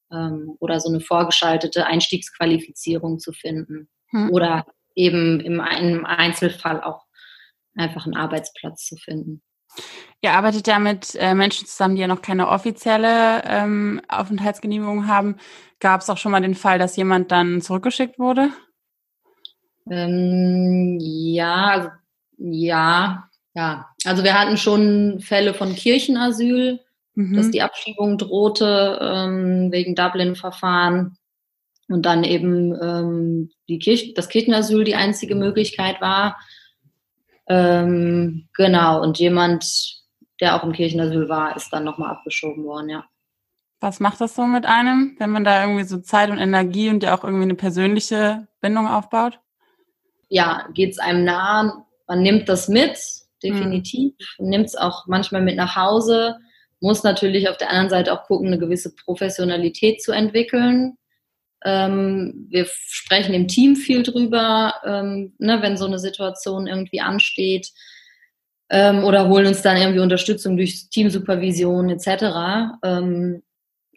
oder 0.09 0.79
so 0.79 0.89
eine 0.89 1.01
vorgeschaltete 1.01 1.85
Einstiegsqualifizierung 1.85 3.19
zu 3.19 3.33
finden. 3.33 3.89
Hm. 4.09 4.29
Oder 4.31 4.65
eben 4.95 5.39
im, 5.39 5.61
im 5.79 6.05
Einzelfall 6.05 6.81
auch 6.81 7.05
einfach 7.75 8.05
einen 8.05 8.15
Arbeitsplatz 8.15 8.85
zu 8.85 8.95
finden. 8.95 9.41
Ihr 10.21 10.31
arbeitet 10.31 10.67
ja 10.67 10.79
mit 10.79 11.15
äh, 11.15 11.35
Menschen 11.35 11.67
zusammen, 11.67 11.95
die 11.95 12.01
ja 12.01 12.07
noch 12.07 12.21
keine 12.21 12.47
offizielle 12.47 13.43
ähm, 13.45 14.01
Aufenthaltsgenehmigung 14.07 15.07
haben. 15.07 15.35
Gab 15.79 16.01
es 16.01 16.09
auch 16.09 16.17
schon 16.17 16.31
mal 16.31 16.41
den 16.41 16.55
Fall, 16.55 16.79
dass 16.79 16.95
jemand 16.95 17.31
dann 17.31 17.61
zurückgeschickt 17.61 18.17
wurde? 18.17 18.49
Ähm, 19.89 20.97
ja, 20.99 21.65
also, 21.65 21.89
ja, 22.37 23.29
ja. 23.53 23.89
Also 24.05 24.23
wir 24.23 24.39
hatten 24.39 24.57
schon 24.57 25.19
Fälle 25.19 25.53
von 25.53 25.75
Kirchenasyl, 25.75 26.79
mhm. 27.17 27.33
dass 27.35 27.51
die 27.51 27.61
Abschiebung 27.61 28.17
drohte 28.17 28.99
ähm, 29.01 29.71
wegen 29.71 29.95
Dublin-Verfahren 29.95 31.17
und 31.89 32.05
dann 32.05 32.23
eben 32.23 32.77
ähm, 32.81 33.49
die 33.67 33.79
Kirch 33.79 34.13
das 34.13 34.29
Kirchenasyl 34.29 34.83
die 34.83 34.95
einzige 34.95 35.35
Möglichkeit 35.35 35.99
war. 35.99 36.37
Ähm, 37.47 38.47
genau, 38.55 39.01
und 39.01 39.19
jemand, 39.19 40.01
der 40.39 40.55
auch 40.55 40.63
im 40.63 40.73
Kirchenasyl 40.73 41.27
war, 41.27 41.55
ist 41.55 41.71
dann 41.71 41.83
nochmal 41.83 42.11
abgeschoben 42.11 42.63
worden, 42.63 42.89
ja. 42.89 43.05
Was 43.79 43.99
macht 43.99 44.21
das 44.21 44.35
so 44.35 44.45
mit 44.45 44.65
einem, 44.65 45.15
wenn 45.19 45.29
man 45.29 45.43
da 45.43 45.61
irgendwie 45.61 45.83
so 45.83 45.99
Zeit 45.99 46.31
und 46.31 46.39
Energie 46.39 46.89
und 46.89 47.03
ja 47.03 47.15
auch 47.17 47.23
irgendwie 47.23 47.43
eine 47.43 47.55
persönliche 47.55 48.47
Bindung 48.59 48.87
aufbaut? 48.87 49.39
Ja, 50.29 50.67
geht 50.73 50.91
es 50.91 50.99
einem 50.99 51.23
nah, 51.23 51.85
man 52.07 52.21
nimmt 52.21 52.49
das 52.49 52.67
mit, 52.67 52.97
definitiv, 53.43 54.13
mhm. 54.39 54.49
nimmt 54.49 54.65
es 54.65 54.75
auch 54.75 55.05
manchmal 55.07 55.41
mit 55.41 55.55
nach 55.55 55.75
Hause, 55.75 56.37
muss 56.79 57.03
natürlich 57.03 57.49
auf 57.49 57.57
der 57.57 57.69
anderen 57.69 57.89
Seite 57.89 58.13
auch 58.13 58.23
gucken, 58.23 58.47
eine 58.47 58.59
gewisse 58.59 58.95
Professionalität 58.95 60.01
zu 60.01 60.11
entwickeln. 60.11 60.97
Ähm, 61.65 62.47
wir 62.49 62.67
sprechen 62.69 63.33
im 63.33 63.47
Team 63.47 63.75
viel 63.75 64.03
drüber, 64.03 64.75
ähm, 64.85 65.33
ne, 65.39 65.61
wenn 65.61 65.77
so 65.77 65.85
eine 65.85 65.99
Situation 65.99 66.67
irgendwie 66.67 67.01
ansteht 67.01 67.71
ähm, 68.69 69.03
oder 69.03 69.27
holen 69.27 69.47
uns 69.47 69.61
dann 69.61 69.77
irgendwie 69.77 69.99
Unterstützung 69.99 70.55
durch 70.57 70.89
Teamsupervision 70.89 71.89
etc. 71.89 72.77
Ähm, 72.83 73.43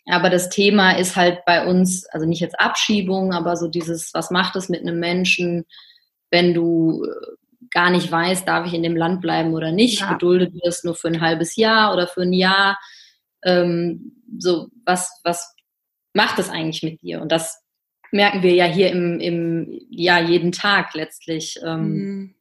aber 0.06 0.30
das 0.30 0.49
Thema 0.49 0.92
ist 0.92 1.16
halt 1.16 1.44
bei 1.44 1.66
uns, 1.66 2.06
also 2.06 2.26
nicht 2.26 2.40
jetzt 2.40 2.58
Abschiebung, 2.58 3.32
aber 3.32 3.56
so 3.56 3.68
dieses, 3.68 4.14
was 4.14 4.30
macht 4.30 4.56
es 4.56 4.68
mit 4.68 4.80
einem 4.80 4.99
Menschen, 4.99 5.64
wenn 6.30 6.54
du 6.54 7.04
äh, 7.04 7.37
gar 7.70 7.90
nicht 7.90 8.10
weißt, 8.10 8.46
darf 8.46 8.66
ich 8.66 8.74
in 8.74 8.82
dem 8.82 8.96
Land 8.96 9.20
bleiben 9.20 9.54
oder 9.54 9.72
nicht, 9.72 10.00
ja. 10.00 10.12
geduldet 10.12 10.54
wirst 10.62 10.84
nur 10.84 10.94
für 10.94 11.08
ein 11.08 11.20
halbes 11.20 11.56
Jahr 11.56 11.92
oder 11.92 12.06
für 12.06 12.22
ein 12.22 12.32
Jahr. 12.32 12.78
Ähm, 13.42 14.12
so, 14.38 14.68
was, 14.84 15.20
was 15.24 15.54
macht 16.12 16.38
das 16.38 16.50
eigentlich 16.50 16.82
mit 16.82 17.02
dir? 17.02 17.20
Und 17.20 17.30
das 17.32 17.62
merken 18.10 18.42
wir 18.42 18.54
ja 18.54 18.64
hier 18.64 18.90
im, 18.90 19.20
im 19.20 19.80
ja, 19.88 20.18
jeden 20.18 20.52
Tag 20.52 20.94
letztlich. 20.94 21.58
Ähm, 21.64 21.92
mhm. 21.92 22.34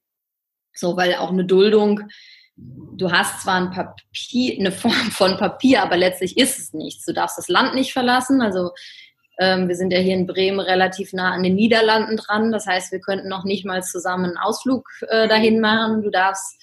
So, 0.73 0.97
weil 0.97 1.15
auch 1.15 1.31
eine 1.31 1.45
Duldung, 1.45 2.01
du 2.55 3.11
hast 3.11 3.41
zwar 3.41 3.55
ein 3.55 3.71
Papier, 3.71 4.57
eine 4.59 4.71
Form 4.71 4.93
von 5.11 5.37
Papier, 5.37 5.83
aber 5.83 5.97
letztlich 5.97 6.37
ist 6.37 6.59
es 6.59 6.73
nichts. 6.73 7.05
Du 7.05 7.13
darfst 7.13 7.37
das 7.37 7.47
Land 7.47 7.75
nicht 7.75 7.93
verlassen. 7.93 8.41
Also 8.41 8.71
wir 9.39 9.75
sind 9.75 9.93
ja 9.93 9.99
hier 9.99 10.15
in 10.15 10.27
Bremen 10.27 10.59
relativ 10.59 11.13
nah 11.13 11.31
an 11.31 11.43
den 11.43 11.55
Niederlanden 11.55 12.17
dran. 12.17 12.51
Das 12.51 12.67
heißt, 12.67 12.91
wir 12.91 12.99
könnten 12.99 13.29
noch 13.29 13.45
nicht 13.45 13.65
mal 13.65 13.81
zusammen 13.81 14.25
einen 14.25 14.37
Ausflug 14.37 14.87
äh, 15.07 15.27
dahin 15.27 15.61
machen. 15.61 16.01
Du 16.01 16.09
darfst 16.09 16.61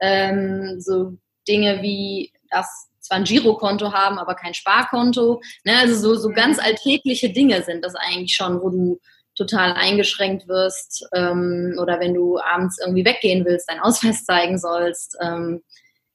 ähm, 0.00 0.80
so 0.80 1.16
Dinge 1.48 1.82
wie 1.82 2.32
das 2.50 2.90
zwar 3.00 3.18
ein 3.18 3.24
Girokonto 3.24 3.92
haben, 3.92 4.18
aber 4.18 4.34
kein 4.34 4.54
Sparkonto. 4.54 5.40
Ne? 5.64 5.78
Also 5.78 5.94
so, 5.94 6.14
so 6.14 6.30
ganz 6.30 6.58
alltägliche 6.58 7.30
Dinge 7.30 7.62
sind 7.62 7.84
das 7.84 7.94
eigentlich 7.94 8.34
schon, 8.34 8.60
wo 8.60 8.70
du 8.70 9.00
total 9.34 9.72
eingeschränkt 9.72 10.48
wirst 10.48 11.06
ähm, 11.14 11.76
oder 11.80 11.98
wenn 12.00 12.14
du 12.14 12.38
abends 12.38 12.78
irgendwie 12.78 13.04
weggehen 13.04 13.44
willst, 13.44 13.68
deinen 13.70 13.80
Ausweis 13.80 14.24
zeigen 14.24 14.58
sollst. 14.58 15.16
Ähm, 15.20 15.62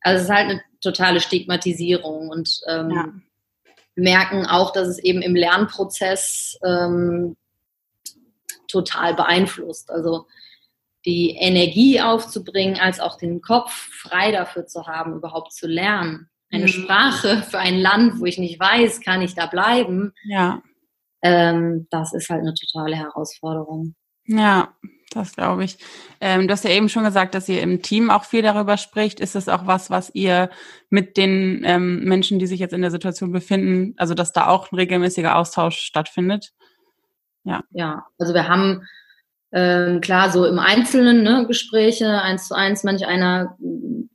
also 0.01 0.17
es 0.17 0.29
ist 0.29 0.35
halt 0.35 0.49
eine 0.49 0.61
totale 0.81 1.19
Stigmatisierung 1.19 2.29
und 2.29 2.61
ähm, 2.67 2.91
ja. 2.91 3.07
Merken 3.95 4.45
auch, 4.45 4.71
dass 4.71 4.87
es 4.87 4.99
eben 4.99 5.21
im 5.21 5.35
Lernprozess 5.35 6.59
ähm, 6.63 7.35
total 8.67 9.13
beeinflusst. 9.13 9.89
Also 9.89 10.27
die 11.05 11.31
Energie 11.31 12.01
aufzubringen, 12.01 12.79
als 12.79 12.99
auch 12.99 13.17
den 13.17 13.41
Kopf 13.41 13.71
frei 13.71 14.31
dafür 14.31 14.65
zu 14.65 14.87
haben, 14.87 15.15
überhaupt 15.15 15.53
zu 15.53 15.67
lernen. 15.67 16.29
Eine 16.51 16.63
mhm. 16.63 16.69
Sprache 16.69 17.43
für 17.43 17.59
ein 17.59 17.77
Land, 17.77 18.19
wo 18.19 18.25
ich 18.25 18.37
nicht 18.37 18.59
weiß, 18.59 19.01
kann 19.01 19.21
ich 19.21 19.35
da 19.35 19.45
bleiben. 19.45 20.13
Ja 20.23 20.61
ähm, 21.25 21.87
das 21.89 22.13
ist 22.13 22.29
halt 22.29 22.41
eine 22.41 22.53
totale 22.53 22.95
Herausforderung. 22.95 23.95
Ja, 24.25 24.75
das 25.15 25.35
glaube 25.35 25.63
ich. 25.63 25.77
Ähm, 26.21 26.47
du 26.47 26.51
hast 26.51 26.63
ja 26.63 26.71
eben 26.71 26.89
schon 26.89 27.03
gesagt, 27.03 27.33
dass 27.33 27.49
ihr 27.49 27.61
im 27.61 27.81
Team 27.81 28.09
auch 28.09 28.25
viel 28.25 28.41
darüber 28.41 28.77
spricht. 28.77 29.19
Ist 29.19 29.35
es 29.35 29.49
auch 29.49 29.65
was, 29.65 29.89
was 29.89 30.13
ihr 30.13 30.49
mit 30.89 31.17
den 31.17 31.63
ähm, 31.65 32.03
Menschen, 32.03 32.37
die 32.37 32.47
sich 32.47 32.59
jetzt 32.59 32.73
in 32.73 32.81
der 32.81 32.91
Situation 32.91 33.31
befinden, 33.31 33.93
also 33.97 34.13
dass 34.13 34.33
da 34.33 34.47
auch 34.47 34.71
ein 34.71 34.75
regelmäßiger 34.75 35.35
Austausch 35.35 35.77
stattfindet? 35.77 36.51
Ja. 37.43 37.63
Ja, 37.71 38.05
also 38.19 38.33
wir 38.33 38.47
haben 38.47 38.85
ähm, 39.51 40.01
klar 40.01 40.31
so 40.31 40.45
im 40.45 40.59
Einzelnen 40.59 41.23
ne, 41.23 41.45
Gespräche, 41.47 42.21
eins 42.21 42.47
zu 42.47 42.55
eins. 42.55 42.83
Manch 42.83 43.07
einer 43.07 43.57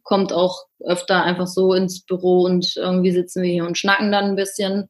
kommt 0.02 0.32
auch 0.32 0.66
öfter 0.80 1.22
einfach 1.24 1.46
so 1.46 1.72
ins 1.72 2.04
Büro 2.04 2.42
und 2.42 2.76
irgendwie 2.76 3.12
sitzen 3.12 3.42
wir 3.42 3.50
hier 3.50 3.64
und 3.64 3.78
schnacken 3.78 4.12
dann 4.12 4.24
ein 4.26 4.36
bisschen. 4.36 4.88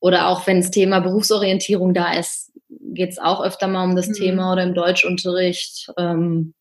Oder 0.00 0.28
auch 0.28 0.46
wenn 0.46 0.60
das 0.60 0.70
Thema 0.70 1.00
Berufsorientierung 1.00 1.94
da 1.94 2.12
ist, 2.12 2.47
geht 2.94 3.10
es 3.10 3.18
auch 3.18 3.42
öfter 3.42 3.68
mal 3.68 3.84
um 3.84 3.96
das 3.96 4.08
mhm. 4.08 4.14
Thema 4.14 4.52
oder 4.52 4.62
im 4.62 4.74
Deutschunterricht. 4.74 5.90
Ähm, 5.96 6.54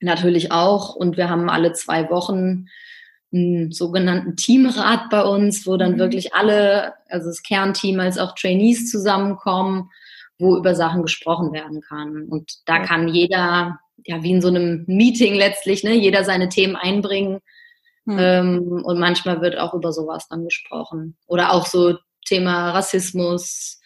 natürlich 0.00 0.52
auch. 0.52 0.94
Und 0.94 1.16
wir 1.16 1.28
haben 1.28 1.48
alle 1.48 1.72
zwei 1.72 2.10
Wochen 2.10 2.66
einen 3.32 3.72
sogenannten 3.72 4.36
Teamrat 4.36 5.10
bei 5.10 5.22
uns, 5.22 5.66
wo 5.66 5.76
dann 5.76 5.92
mhm. 5.92 5.98
wirklich 5.98 6.34
alle, 6.34 6.94
also 7.08 7.28
das 7.28 7.42
Kernteam 7.42 8.00
als 8.00 8.18
auch 8.18 8.34
Trainees 8.34 8.90
zusammenkommen, 8.90 9.90
wo 10.38 10.56
über 10.56 10.74
Sachen 10.74 11.02
gesprochen 11.02 11.52
werden 11.52 11.80
kann. 11.80 12.24
Und 12.24 12.52
da 12.66 12.78
kann 12.78 13.08
jeder, 13.08 13.78
ja, 14.04 14.22
wie 14.22 14.30
in 14.30 14.40
so 14.40 14.48
einem 14.48 14.84
Meeting 14.86 15.34
letztlich, 15.34 15.84
ne, 15.84 15.94
jeder 15.94 16.24
seine 16.24 16.48
Themen 16.48 16.76
einbringen. 16.76 17.40
Mhm. 18.04 18.18
Ähm, 18.18 18.82
und 18.84 18.98
manchmal 18.98 19.40
wird 19.40 19.58
auch 19.58 19.74
über 19.74 19.92
sowas 19.92 20.28
dann 20.28 20.44
gesprochen. 20.44 21.16
Oder 21.26 21.52
auch 21.52 21.66
so 21.66 21.96
Thema 22.24 22.70
Rassismus, 22.70 23.77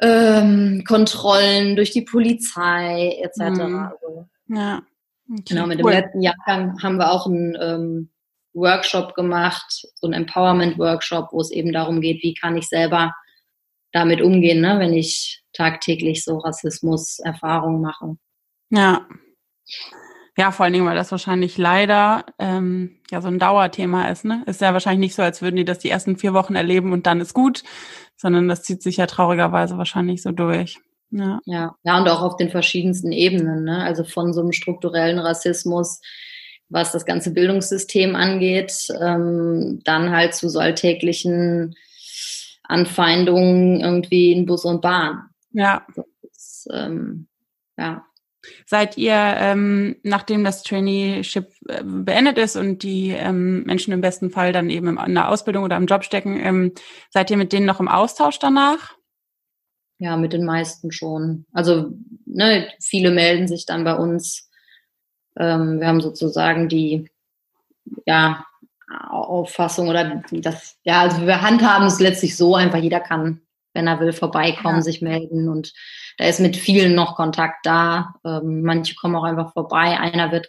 ähm, 0.00 0.84
Kontrollen 0.86 1.76
durch 1.76 1.90
die 1.90 2.02
Polizei 2.02 3.18
etc. 3.22 3.38
Mhm. 3.38 3.76
Also, 3.76 4.28
ja. 4.48 4.82
Okay, 5.30 5.42
genau, 5.48 5.66
mit 5.66 5.84
cool. 5.84 5.92
dem 5.92 6.00
letzten 6.00 6.22
Jahrgang 6.22 6.82
haben 6.82 6.96
wir 6.96 7.10
auch 7.10 7.26
einen 7.26 7.56
ähm, 7.60 8.10
Workshop 8.54 9.14
gemacht, 9.14 9.86
so 9.94 10.06
einen 10.06 10.14
Empowerment-Workshop, 10.14 11.28
wo 11.32 11.40
es 11.40 11.50
eben 11.50 11.72
darum 11.72 12.00
geht, 12.00 12.22
wie 12.22 12.34
kann 12.34 12.56
ich 12.56 12.66
selber 12.66 13.14
damit 13.92 14.22
umgehen, 14.22 14.60
ne, 14.60 14.78
wenn 14.78 14.92
ich 14.92 15.42
tagtäglich 15.52 16.24
so 16.24 16.38
Rassismus-Erfahrungen 16.38 17.80
mache. 17.80 18.16
Ja. 18.70 19.06
Ja, 20.38 20.52
vor 20.52 20.64
allen 20.64 20.72
Dingen, 20.72 20.86
weil 20.86 20.94
das 20.94 21.10
wahrscheinlich 21.10 21.58
leider 21.58 22.24
ähm, 22.38 23.00
ja 23.10 23.20
so 23.20 23.26
ein 23.26 23.40
Dauerthema 23.40 24.08
ist. 24.08 24.24
Ne? 24.24 24.44
Ist 24.46 24.60
ja 24.60 24.72
wahrscheinlich 24.72 25.00
nicht 25.00 25.16
so, 25.16 25.22
als 25.22 25.42
würden 25.42 25.56
die 25.56 25.64
das 25.64 25.80
die 25.80 25.90
ersten 25.90 26.16
vier 26.16 26.32
Wochen 26.32 26.54
erleben 26.54 26.92
und 26.92 27.08
dann 27.08 27.20
ist 27.20 27.34
gut, 27.34 27.64
sondern 28.16 28.46
das 28.46 28.62
zieht 28.62 28.80
sich 28.80 28.98
ja 28.98 29.06
traurigerweise 29.06 29.76
wahrscheinlich 29.78 30.22
so 30.22 30.30
durch. 30.30 30.78
Ja. 31.10 31.40
ja, 31.44 31.74
ja, 31.82 31.98
und 31.98 32.08
auch 32.08 32.22
auf 32.22 32.36
den 32.36 32.50
verschiedensten 32.50 33.10
Ebenen. 33.10 33.64
Ne? 33.64 33.82
Also 33.82 34.04
von 34.04 34.32
so 34.32 34.40
einem 34.40 34.52
strukturellen 34.52 35.18
Rassismus, 35.18 36.00
was 36.68 36.92
das 36.92 37.04
ganze 37.04 37.32
Bildungssystem 37.32 38.14
angeht, 38.14 38.72
ähm, 39.00 39.80
dann 39.84 40.10
halt 40.10 40.34
zu 40.34 40.48
so 40.48 40.60
alltäglichen 40.60 41.74
Anfeindungen 42.62 43.80
irgendwie 43.80 44.30
in 44.30 44.46
Bus 44.46 44.64
und 44.64 44.82
Bahn. 44.82 45.30
Ja. 45.50 45.84
Das, 46.22 46.68
ähm, 46.70 47.26
ja. 47.76 48.04
Seid 48.66 48.96
ihr, 48.98 49.14
ähm, 49.14 49.96
nachdem 50.02 50.44
das 50.44 50.62
Traineeship 50.62 51.48
äh, 51.68 51.82
beendet 51.84 52.38
ist 52.38 52.56
und 52.56 52.82
die 52.82 53.10
ähm, 53.10 53.62
Menschen 53.64 53.92
im 53.92 54.00
besten 54.00 54.30
Fall 54.30 54.52
dann 54.52 54.70
eben 54.70 54.98
in 54.98 55.14
der 55.14 55.28
Ausbildung 55.28 55.64
oder 55.64 55.76
im 55.76 55.86
Job 55.86 56.04
stecken, 56.04 56.38
ähm, 56.40 56.72
seid 57.10 57.30
ihr 57.30 57.36
mit 57.36 57.52
denen 57.52 57.66
noch 57.66 57.80
im 57.80 57.88
Austausch 57.88 58.38
danach? 58.38 58.94
Ja, 59.98 60.16
mit 60.16 60.32
den 60.32 60.44
meisten 60.44 60.92
schon. 60.92 61.44
Also 61.52 61.92
ne, 62.24 62.68
viele 62.80 63.10
melden 63.10 63.48
sich 63.48 63.66
dann 63.66 63.84
bei 63.84 63.94
uns. 63.94 64.48
Ähm, 65.36 65.80
wir 65.80 65.88
haben 65.88 66.00
sozusagen 66.00 66.68
die 66.68 67.10
ja, 68.06 68.44
Auffassung 69.10 69.88
oder 69.88 70.22
das, 70.30 70.76
ja, 70.82 71.02
also 71.02 71.26
wir 71.26 71.42
handhaben 71.42 71.86
es 71.86 72.00
letztlich 72.00 72.36
so 72.36 72.54
einfach, 72.54 72.78
jeder 72.78 73.00
kann 73.00 73.40
wenn 73.78 73.86
er 73.86 74.00
will, 74.00 74.12
vorbeikommen, 74.12 74.78
ja. 74.78 74.82
sich 74.82 75.00
melden. 75.00 75.48
Und 75.48 75.72
da 76.18 76.26
ist 76.26 76.40
mit 76.40 76.56
vielen 76.56 76.94
noch 76.94 77.14
Kontakt 77.14 77.64
da. 77.64 78.14
Ähm, 78.24 78.62
manche 78.62 78.96
kommen 78.96 79.16
auch 79.16 79.22
einfach 79.22 79.52
vorbei. 79.52 79.98
Einer 79.98 80.32
wird, 80.32 80.48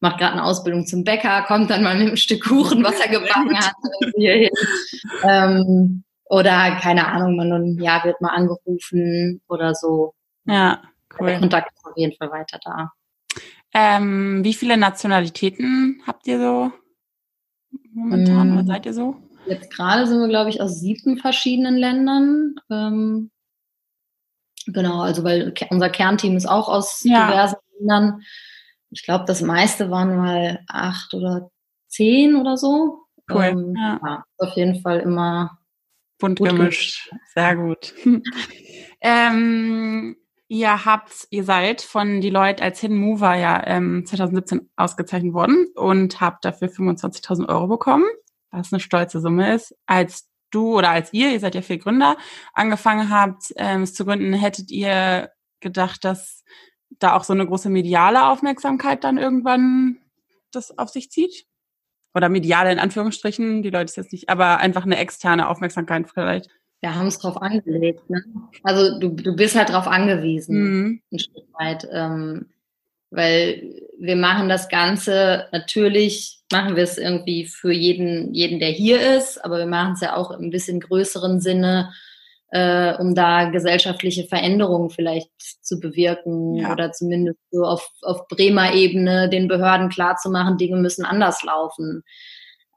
macht 0.00 0.18
gerade 0.18 0.32
eine 0.32 0.44
Ausbildung 0.44 0.86
zum 0.86 1.04
Bäcker, 1.04 1.42
kommt 1.42 1.70
dann 1.70 1.82
mal 1.82 1.96
mit 1.96 2.08
einem 2.08 2.16
Stück 2.16 2.44
Kuchen, 2.44 2.82
was 2.82 2.98
er 2.98 3.08
gebacken 3.08 3.56
hat, 3.56 3.74
hierhin. 4.16 4.50
Ähm, 5.22 6.02
oder 6.24 6.76
keine 6.80 7.06
Ahnung, 7.06 7.36
man 7.36 7.78
ja, 7.78 8.02
wird 8.04 8.20
mal 8.22 8.30
angerufen 8.30 9.42
oder 9.48 9.74
so. 9.74 10.14
Ja, 10.46 10.82
cool. 11.20 11.28
Der 11.28 11.40
Kontakt 11.40 11.72
ist 11.74 11.84
auf 11.84 11.96
jeden 11.96 12.16
Fall 12.16 12.30
weiter 12.30 12.58
da. 12.64 12.92
Ähm, 13.74 14.42
wie 14.42 14.54
viele 14.54 14.78
Nationalitäten 14.78 16.02
habt 16.06 16.26
ihr 16.26 16.38
so 16.38 16.72
momentan 17.94 18.50
mm. 18.50 18.52
oder 18.54 18.66
seid 18.66 18.86
ihr 18.86 18.94
so? 18.94 19.16
Jetzt 19.46 19.70
gerade 19.70 20.06
sind 20.06 20.20
wir, 20.20 20.28
glaube 20.28 20.50
ich, 20.50 20.60
aus 20.60 20.80
sieben 20.80 21.18
verschiedenen 21.18 21.76
Ländern. 21.76 22.54
Ähm, 22.70 23.30
genau, 24.66 25.00
also 25.00 25.24
weil 25.24 25.52
unser 25.70 25.90
Kernteam 25.90 26.36
ist 26.36 26.48
auch 26.48 26.68
aus 26.68 27.02
ja. 27.04 27.26
diversen 27.26 27.56
Ländern. 27.78 28.22
Ich 28.90 29.02
glaube, 29.04 29.24
das 29.26 29.40
meiste 29.40 29.90
waren 29.90 30.16
mal 30.16 30.60
acht 30.68 31.14
oder 31.14 31.50
zehn 31.88 32.36
oder 32.36 32.56
so. 32.56 33.06
Cool. 33.30 33.44
Ähm, 33.44 33.74
ja. 33.76 34.00
ja. 34.04 34.24
auf 34.38 34.56
jeden 34.56 34.80
Fall 34.80 35.00
immer 35.00 35.58
bunt 36.18 36.38
gemischt. 36.38 37.10
Sehr 37.34 37.56
gut. 37.56 37.94
ähm, 39.00 40.16
ihr 40.46 40.84
habt, 40.84 41.26
ihr 41.30 41.42
seid 41.42 41.82
von 41.82 42.20
Deloitte 42.20 42.62
als 42.62 42.80
Hidden 42.80 42.98
Mover 42.98 43.34
ja 43.34 43.66
ähm, 43.66 44.04
2017 44.06 44.70
ausgezeichnet 44.76 45.32
worden 45.32 45.66
und 45.74 46.20
habt 46.20 46.44
dafür 46.44 46.68
25.000 46.68 47.48
Euro 47.48 47.66
bekommen 47.66 48.04
was 48.52 48.72
eine 48.72 48.80
stolze 48.80 49.20
Summe 49.20 49.54
ist, 49.54 49.74
als 49.86 50.28
du 50.50 50.76
oder 50.76 50.90
als 50.90 51.12
ihr, 51.12 51.32
ihr 51.32 51.40
seid 51.40 51.54
ja 51.54 51.62
vier 51.62 51.78
Gründer, 51.78 52.16
angefangen 52.52 53.10
habt, 53.10 53.52
ähm, 53.56 53.82
es 53.82 53.94
zu 53.94 54.04
gründen, 54.04 54.32
hättet 54.34 54.70
ihr 54.70 55.30
gedacht, 55.60 56.04
dass 56.04 56.44
da 56.98 57.16
auch 57.16 57.24
so 57.24 57.32
eine 57.32 57.46
große 57.46 57.70
mediale 57.70 58.26
Aufmerksamkeit 58.28 59.02
dann 59.04 59.18
irgendwann 59.18 59.98
das 60.52 60.76
auf 60.78 60.90
sich 60.90 61.10
zieht? 61.10 61.46
Oder 62.14 62.28
mediale 62.28 62.70
in 62.70 62.78
Anführungsstrichen, 62.78 63.62
die 63.62 63.70
Leute 63.70 63.86
ist 63.86 63.96
jetzt 63.96 64.12
nicht, 64.12 64.28
aber 64.28 64.58
einfach 64.58 64.84
eine 64.84 64.98
externe 64.98 65.48
Aufmerksamkeit 65.48 66.10
vielleicht. 66.12 66.50
Wir 66.82 66.94
haben 66.94 67.06
es 67.06 67.18
drauf 67.18 67.40
angelegt. 67.40 68.10
Ne? 68.10 68.22
Also 68.62 68.98
du, 68.98 69.10
du 69.10 69.34
bist 69.34 69.56
halt 69.56 69.70
drauf 69.70 69.86
angewiesen, 69.86 70.56
mhm. 70.56 71.02
ein 71.10 71.18
Stück 71.18 71.46
weit. 71.54 71.88
Ähm, 71.90 72.52
weil 73.10 73.82
wir 73.98 74.16
machen 74.16 74.48
das 74.48 74.68
Ganze 74.68 75.46
natürlich, 75.52 76.41
machen 76.52 76.76
wir 76.76 76.84
es 76.84 76.98
irgendwie 76.98 77.46
für 77.46 77.72
jeden, 77.72 78.32
jeden, 78.32 78.60
der 78.60 78.70
hier 78.70 79.16
ist, 79.16 79.44
aber 79.44 79.58
wir 79.58 79.66
machen 79.66 79.94
es 79.94 80.00
ja 80.00 80.14
auch 80.14 80.30
im 80.30 80.50
bisschen 80.50 80.78
größeren 80.78 81.40
Sinne, 81.40 81.92
äh, 82.52 82.94
um 82.98 83.14
da 83.14 83.48
gesellschaftliche 83.50 84.24
Veränderungen 84.24 84.90
vielleicht 84.90 85.30
zu 85.38 85.80
bewirken 85.80 86.56
ja. 86.56 86.70
oder 86.70 86.92
zumindest 86.92 87.38
so 87.50 87.64
auf, 87.64 87.88
auf 88.02 88.28
Bremer 88.28 88.74
Ebene 88.74 89.28
den 89.30 89.48
Behörden 89.48 89.88
klarzumachen, 89.88 90.58
Dinge 90.58 90.76
müssen 90.76 91.04
anders 91.04 91.42
laufen. 91.42 92.02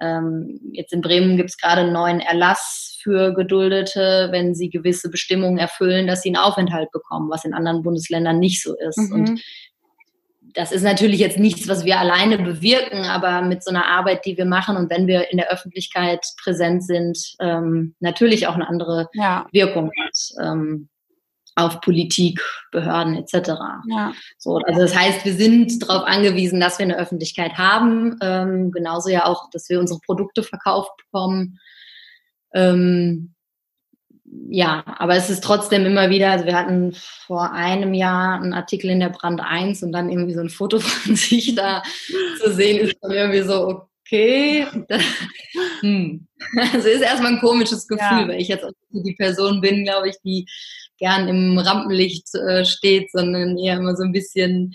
Ähm, 0.02 0.60
jetzt 0.72 0.94
in 0.94 1.02
Bremen 1.02 1.38
gibt 1.38 1.50
es 1.50 1.58
gerade 1.58 1.82
einen 1.82 1.94
neuen 1.94 2.22
Erlass 2.22 2.98
für 3.04 3.34
Geduldete, 3.34 4.30
wenn 4.32 4.56
sie 4.56 4.70
gewisse 4.70 5.10
Bestimmungen 5.10 5.58
erfüllen, 5.58 6.08
dass 6.08 6.22
sie 6.22 6.30
einen 6.30 6.44
Aufenthalt 6.44 6.92
bekommen, 6.92 7.30
was 7.30 7.46
in 7.46 7.54
anderen 7.54 7.84
Bundesländern 7.84 8.40
nicht 8.40 8.64
so 8.64 8.76
ist. 8.78 8.98
Mhm. 8.98 9.12
Und 9.12 9.42
das 10.56 10.72
ist 10.72 10.84
natürlich 10.84 11.20
jetzt 11.20 11.38
nichts, 11.38 11.68
was 11.68 11.86
wir 11.86 12.00
alleine 12.00 12.38
bewirken, 12.38 13.04
aber 13.04 13.42
mit 13.42 13.64
so 13.64 13.70
einer 13.70 13.86
Arbeit, 13.86 14.26
die 14.26 14.38
wir 14.38 14.46
machen 14.46 14.78
und 14.78 14.90
wenn 14.90 15.06
wir 15.06 15.32
in 15.32 15.38
der 15.38 15.52
Öffentlichkeit 15.52 16.26
präsent 16.42 16.84
sind, 16.84 17.36
ähm, 17.40 17.96
natürlich 18.00 18.48
auch 18.48 18.56
eine 18.56 18.68
andere 18.68 19.10
ja. 19.14 19.46
Wirkung 19.52 19.92
hat. 20.02 20.18
Ähm, 20.42 20.90
auf 21.58 21.80
Politik, 21.80 22.42
Behörden 22.72 23.16
etc. 23.16 23.52
Ja. 23.90 24.14
So, 24.38 24.58
also 24.58 24.82
das 24.82 24.96
heißt, 24.96 25.24
wir 25.24 25.34
sind 25.34 25.82
darauf 25.82 26.06
angewiesen, 26.06 26.60
dass 26.60 26.80
wir 26.80 26.84
eine 26.84 26.98
Öffentlichkeit 26.98 27.54
haben, 27.54 28.18
ähm, 28.22 28.72
genauso 28.72 29.10
ja 29.10 29.26
auch, 29.26 29.50
dass 29.52 29.70
wir 29.70 29.80
unsere 29.80 30.00
Produkte 30.02 30.44
verkauft 30.44 30.92
bekommen. 30.98 31.60
Ähm, 32.54 33.35
ja, 34.50 34.84
aber 34.98 35.16
es 35.16 35.30
ist 35.30 35.44
trotzdem 35.44 35.86
immer 35.86 36.10
wieder, 36.10 36.32
also 36.32 36.46
wir 36.46 36.58
hatten 36.58 36.94
vor 36.94 37.52
einem 37.52 37.94
Jahr 37.94 38.42
einen 38.42 38.54
Artikel 38.54 38.90
in 38.90 39.00
der 39.00 39.10
Brand 39.10 39.42
1 39.42 39.84
und 39.84 39.92
dann 39.92 40.10
irgendwie 40.10 40.34
so 40.34 40.42
ein 40.42 40.50
Foto 40.50 40.80
von 40.80 41.16
sich 41.16 41.56
da 41.56 41.84
zu 42.42 42.54
sehen, 42.54 42.80
ist 42.80 42.98
dann 43.02 43.12
irgendwie 43.12 43.42
so, 43.42 43.86
okay. 44.04 44.68
hm. 45.82 46.28
Also 46.74 46.88
ist 46.88 47.02
erstmal 47.02 47.34
ein 47.34 47.40
komisches 47.40 47.88
Gefühl, 47.88 48.22
ja. 48.22 48.28
weil 48.28 48.42
ich 48.42 48.48
jetzt 48.48 48.64
auch 48.64 48.72
nicht 48.92 49.08
die 49.08 49.16
Person 49.16 49.62
bin, 49.62 49.84
glaube 49.84 50.10
ich, 50.10 50.16
die 50.24 50.46
gern 50.98 51.28
im 51.28 51.58
Rampenlicht 51.58 52.34
äh, 52.36 52.66
steht, 52.66 53.12
sondern 53.12 53.58
eher 53.58 53.78
immer 53.78 53.96
so 53.96 54.04
ein 54.04 54.12
bisschen 54.12 54.74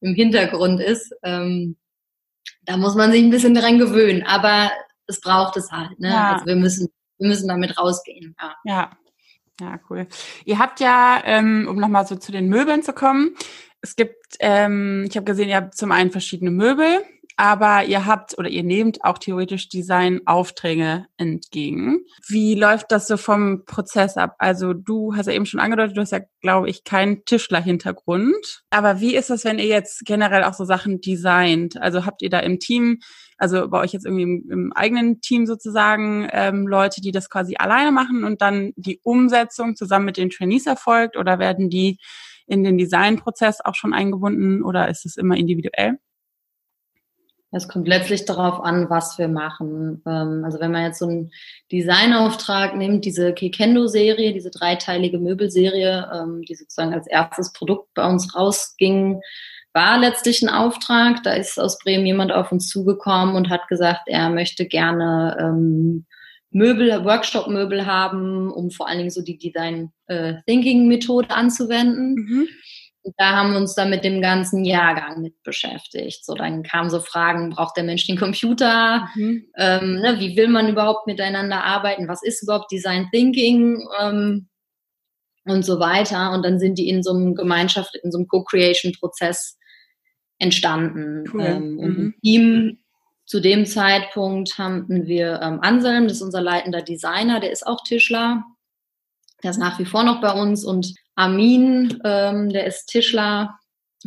im 0.00 0.14
Hintergrund 0.14 0.80
ist. 0.80 1.14
Ähm, 1.22 1.76
da 2.64 2.76
muss 2.76 2.94
man 2.94 3.12
sich 3.12 3.22
ein 3.22 3.30
bisschen 3.30 3.54
dran 3.54 3.78
gewöhnen, 3.78 4.22
aber 4.24 4.70
es 5.06 5.20
braucht 5.20 5.56
es 5.56 5.70
halt. 5.70 5.98
Ne? 5.98 6.08
Ja. 6.08 6.32
Also 6.34 6.46
wir 6.46 6.56
müssen 6.56 6.88
wir 7.22 7.28
müssen 7.28 7.48
damit 7.48 7.78
rausgehen. 7.78 8.34
Ja. 8.40 8.54
ja. 8.64 8.90
Ja, 9.62 9.78
cool. 9.88 10.08
Ihr 10.44 10.58
habt 10.58 10.80
ja, 10.80 11.22
ähm, 11.24 11.68
um 11.70 11.76
nochmal 11.76 12.04
so 12.04 12.16
zu 12.16 12.32
den 12.32 12.48
Möbeln 12.48 12.82
zu 12.82 12.92
kommen, 12.92 13.36
es 13.80 13.94
gibt, 13.94 14.36
ähm, 14.40 15.04
ich 15.08 15.16
habe 15.16 15.24
gesehen, 15.24 15.48
ihr 15.48 15.56
habt 15.56 15.76
zum 15.76 15.92
einen 15.92 16.10
verschiedene 16.10 16.50
Möbel, 16.50 17.04
aber 17.36 17.84
ihr 17.84 18.06
habt 18.06 18.38
oder 18.38 18.48
ihr 18.48 18.62
nehmt 18.62 19.04
auch 19.04 19.18
theoretisch 19.18 19.68
Designaufträge 19.68 21.06
entgegen. 21.16 22.04
Wie 22.28 22.54
läuft 22.54 22.92
das 22.92 23.06
so 23.06 23.16
vom 23.16 23.64
Prozess 23.64 24.16
ab? 24.16 24.34
Also 24.38 24.72
du 24.72 25.14
hast 25.16 25.26
ja 25.26 25.32
eben 25.32 25.46
schon 25.46 25.60
angedeutet, 25.60 25.96
du 25.96 26.00
hast 26.00 26.12
ja, 26.12 26.20
glaube 26.40 26.68
ich, 26.68 26.84
keinen 26.84 27.24
Tischler-Hintergrund. 27.24 28.62
Aber 28.70 29.00
wie 29.00 29.16
ist 29.16 29.30
das, 29.30 29.44
wenn 29.44 29.58
ihr 29.58 29.66
jetzt 29.66 30.04
generell 30.04 30.44
auch 30.44 30.54
so 30.54 30.64
Sachen 30.64 31.00
designt? 31.00 31.80
Also 31.80 32.04
habt 32.06 32.22
ihr 32.22 32.30
da 32.30 32.40
im 32.40 32.58
Team, 32.58 33.00
also 33.38 33.68
bei 33.68 33.80
euch 33.80 33.92
jetzt 33.92 34.04
irgendwie 34.06 34.22
im, 34.22 34.48
im 34.50 34.72
eigenen 34.74 35.20
Team 35.20 35.46
sozusagen 35.46 36.28
ähm, 36.32 36.66
Leute, 36.66 37.00
die 37.00 37.12
das 37.12 37.30
quasi 37.30 37.56
alleine 37.56 37.92
machen 37.92 38.24
und 38.24 38.42
dann 38.42 38.72
die 38.76 39.00
Umsetzung 39.02 39.76
zusammen 39.76 40.04
mit 40.04 40.16
den 40.16 40.30
Trainees 40.30 40.66
erfolgt 40.66 41.16
oder 41.16 41.38
werden 41.38 41.70
die 41.70 41.98
in 42.46 42.64
den 42.64 42.78
Designprozess 42.78 43.60
auch 43.64 43.74
schon 43.74 43.94
eingebunden 43.94 44.62
oder 44.62 44.88
ist 44.88 45.06
es 45.06 45.16
immer 45.16 45.36
individuell? 45.36 45.98
Es 47.54 47.68
kommt 47.68 47.86
letztlich 47.86 48.24
darauf 48.24 48.64
an, 48.64 48.88
was 48.88 49.18
wir 49.18 49.28
machen. 49.28 50.02
Ähm, 50.06 50.42
also 50.44 50.58
wenn 50.58 50.72
man 50.72 50.84
jetzt 50.84 50.98
so 50.98 51.06
einen 51.06 51.30
Designauftrag 51.70 52.76
nimmt, 52.76 53.04
diese 53.04 53.34
Kekendo-Serie, 53.34 54.32
diese 54.32 54.50
dreiteilige 54.50 55.18
Möbelserie, 55.18 56.10
ähm, 56.14 56.42
die 56.42 56.54
sozusagen 56.54 56.94
als 56.94 57.06
erstes 57.06 57.52
Produkt 57.52 57.92
bei 57.94 58.08
uns 58.08 58.34
rausging, 58.34 59.20
war 59.74 59.98
letztlich 59.98 60.42
ein 60.42 60.48
Auftrag. 60.48 61.22
Da 61.22 61.34
ist 61.34 61.60
aus 61.60 61.78
Bremen 61.78 62.06
jemand 62.06 62.32
auf 62.32 62.52
uns 62.52 62.68
zugekommen 62.68 63.36
und 63.36 63.50
hat 63.50 63.68
gesagt, 63.68 64.02
er 64.06 64.30
möchte 64.30 64.66
gerne 64.66 65.36
ähm, 65.38 66.06
Möbel, 66.50 67.04
Workshop-Möbel 67.04 67.86
haben, 67.86 68.50
um 68.50 68.70
vor 68.70 68.88
allen 68.88 68.98
Dingen 68.98 69.10
so 69.10 69.22
die 69.22 69.38
Design 69.38 69.90
äh, 70.06 70.34
anzuwenden. 71.28 72.14
Mhm. 72.14 72.48
Und 73.02 73.14
da 73.18 73.36
haben 73.36 73.52
wir 73.52 73.58
uns 73.58 73.74
dann 73.74 73.90
mit 73.90 74.04
dem 74.04 74.20
ganzen 74.20 74.64
Jahrgang 74.64 75.20
mit 75.22 75.42
beschäftigt. 75.42 76.24
So, 76.24 76.34
dann 76.34 76.62
kamen 76.62 76.90
so 76.90 77.00
Fragen, 77.00 77.50
braucht 77.50 77.76
der 77.76 77.84
Mensch 77.84 78.06
den 78.06 78.18
Computer? 78.18 79.08
Mhm. 79.14 79.46
Ähm, 79.56 79.94
ne, 79.96 80.20
wie 80.20 80.36
will 80.36 80.48
man 80.48 80.68
überhaupt 80.68 81.06
miteinander 81.06 81.64
arbeiten? 81.64 82.08
Was 82.08 82.22
ist 82.22 82.42
überhaupt 82.42 82.70
Design 82.70 83.08
Thinking? 83.12 83.86
Ähm, 84.00 84.48
und 85.44 85.64
so 85.64 85.80
weiter. 85.80 86.32
Und 86.32 86.44
dann 86.44 86.58
sind 86.58 86.78
die 86.78 86.88
in 86.88 87.02
so 87.02 87.10
einem 87.10 87.34
Gemeinschaft, 87.34 87.96
in 88.02 88.12
so 88.12 88.18
einem 88.18 88.28
Co-Creation-Prozess 88.28 89.58
entstanden. 90.38 91.24
Cool. 91.32 91.42
Ähm, 91.42 91.78
und 91.78 91.98
mhm. 91.98 92.04
im 92.04 92.14
Team 92.22 92.78
zu 93.24 93.40
dem 93.40 93.66
Zeitpunkt 93.66 94.58
hatten 94.58 95.06
wir 95.06 95.40
ähm, 95.42 95.60
Anselm, 95.62 96.04
das 96.04 96.18
ist 96.18 96.22
unser 96.22 96.42
leitender 96.42 96.82
Designer, 96.82 97.40
der 97.40 97.52
ist 97.52 97.66
auch 97.66 97.82
Tischler. 97.84 98.44
Der 99.42 99.50
ist 99.50 99.58
nach 99.58 99.78
wie 99.78 99.84
vor 99.84 100.04
noch 100.04 100.20
bei 100.20 100.32
uns 100.32 100.64
und 100.64 100.94
Amin, 101.14 102.00
ähm, 102.04 102.48
der 102.48 102.66
ist 102.66 102.86
Tischler, 102.86 103.58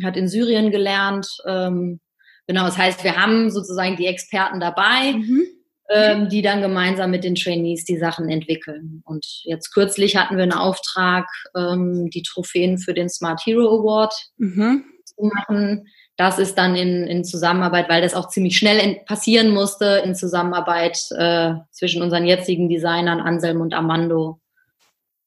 hat 0.02 0.16
in 0.16 0.28
Syrien 0.28 0.70
gelernt. 0.70 1.28
Ähm, 1.46 2.00
genau, 2.46 2.64
das 2.64 2.76
heißt, 2.76 3.04
wir 3.04 3.16
haben 3.16 3.50
sozusagen 3.50 3.96
die 3.96 4.06
Experten 4.06 4.60
dabei, 4.60 5.12
mhm. 5.12 5.46
ähm, 5.90 6.28
die 6.28 6.42
dann 6.42 6.62
gemeinsam 6.62 7.10
mit 7.10 7.24
den 7.24 7.34
Trainees 7.34 7.84
die 7.84 7.98
Sachen 7.98 8.28
entwickeln. 8.28 9.02
Und 9.04 9.24
jetzt 9.44 9.72
kürzlich 9.72 10.16
hatten 10.16 10.36
wir 10.36 10.42
einen 10.42 10.52
Auftrag, 10.52 11.26
ähm, 11.56 12.10
die 12.10 12.22
Trophäen 12.22 12.78
für 12.78 12.94
den 12.94 13.08
Smart 13.08 13.40
Hero 13.44 13.80
Award 13.80 14.14
mhm. 14.38 14.84
zu 15.04 15.30
machen. 15.34 15.86
Das 16.16 16.38
ist 16.38 16.56
dann 16.56 16.74
in, 16.76 17.06
in 17.06 17.24
Zusammenarbeit, 17.24 17.88
weil 17.90 18.00
das 18.00 18.14
auch 18.14 18.28
ziemlich 18.28 18.56
schnell 18.56 18.78
in, 18.78 19.04
passieren 19.04 19.50
musste, 19.50 20.02
in 20.04 20.14
Zusammenarbeit 20.14 20.98
äh, 21.16 21.52
zwischen 21.70 22.02
unseren 22.02 22.24
jetzigen 22.24 22.68
Designern 22.70 23.20
Anselm 23.20 23.60
und 23.60 23.74
Armando 23.74 24.40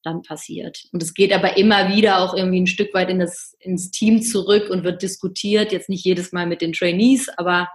dann 0.04 0.22
passiert. 0.22 0.84
Und 0.92 1.04
es 1.04 1.14
geht 1.14 1.34
aber 1.34 1.58
immer 1.58 1.90
wieder 1.90 2.20
auch 2.20 2.34
irgendwie 2.34 2.62
ein 2.62 2.68
Stück 2.68 2.94
weit 2.94 3.10
in 3.10 3.20
das, 3.20 3.56
ins 3.60 3.92
Team 3.92 4.22
zurück 4.22 4.70
und 4.70 4.84
wird 4.84 5.02
diskutiert, 5.02 5.72
jetzt 5.72 5.90
nicht 5.90 6.06
jedes 6.06 6.32
Mal 6.32 6.46
mit 6.46 6.62
den 6.62 6.74
Trainees, 6.74 7.30
aber 7.38 7.70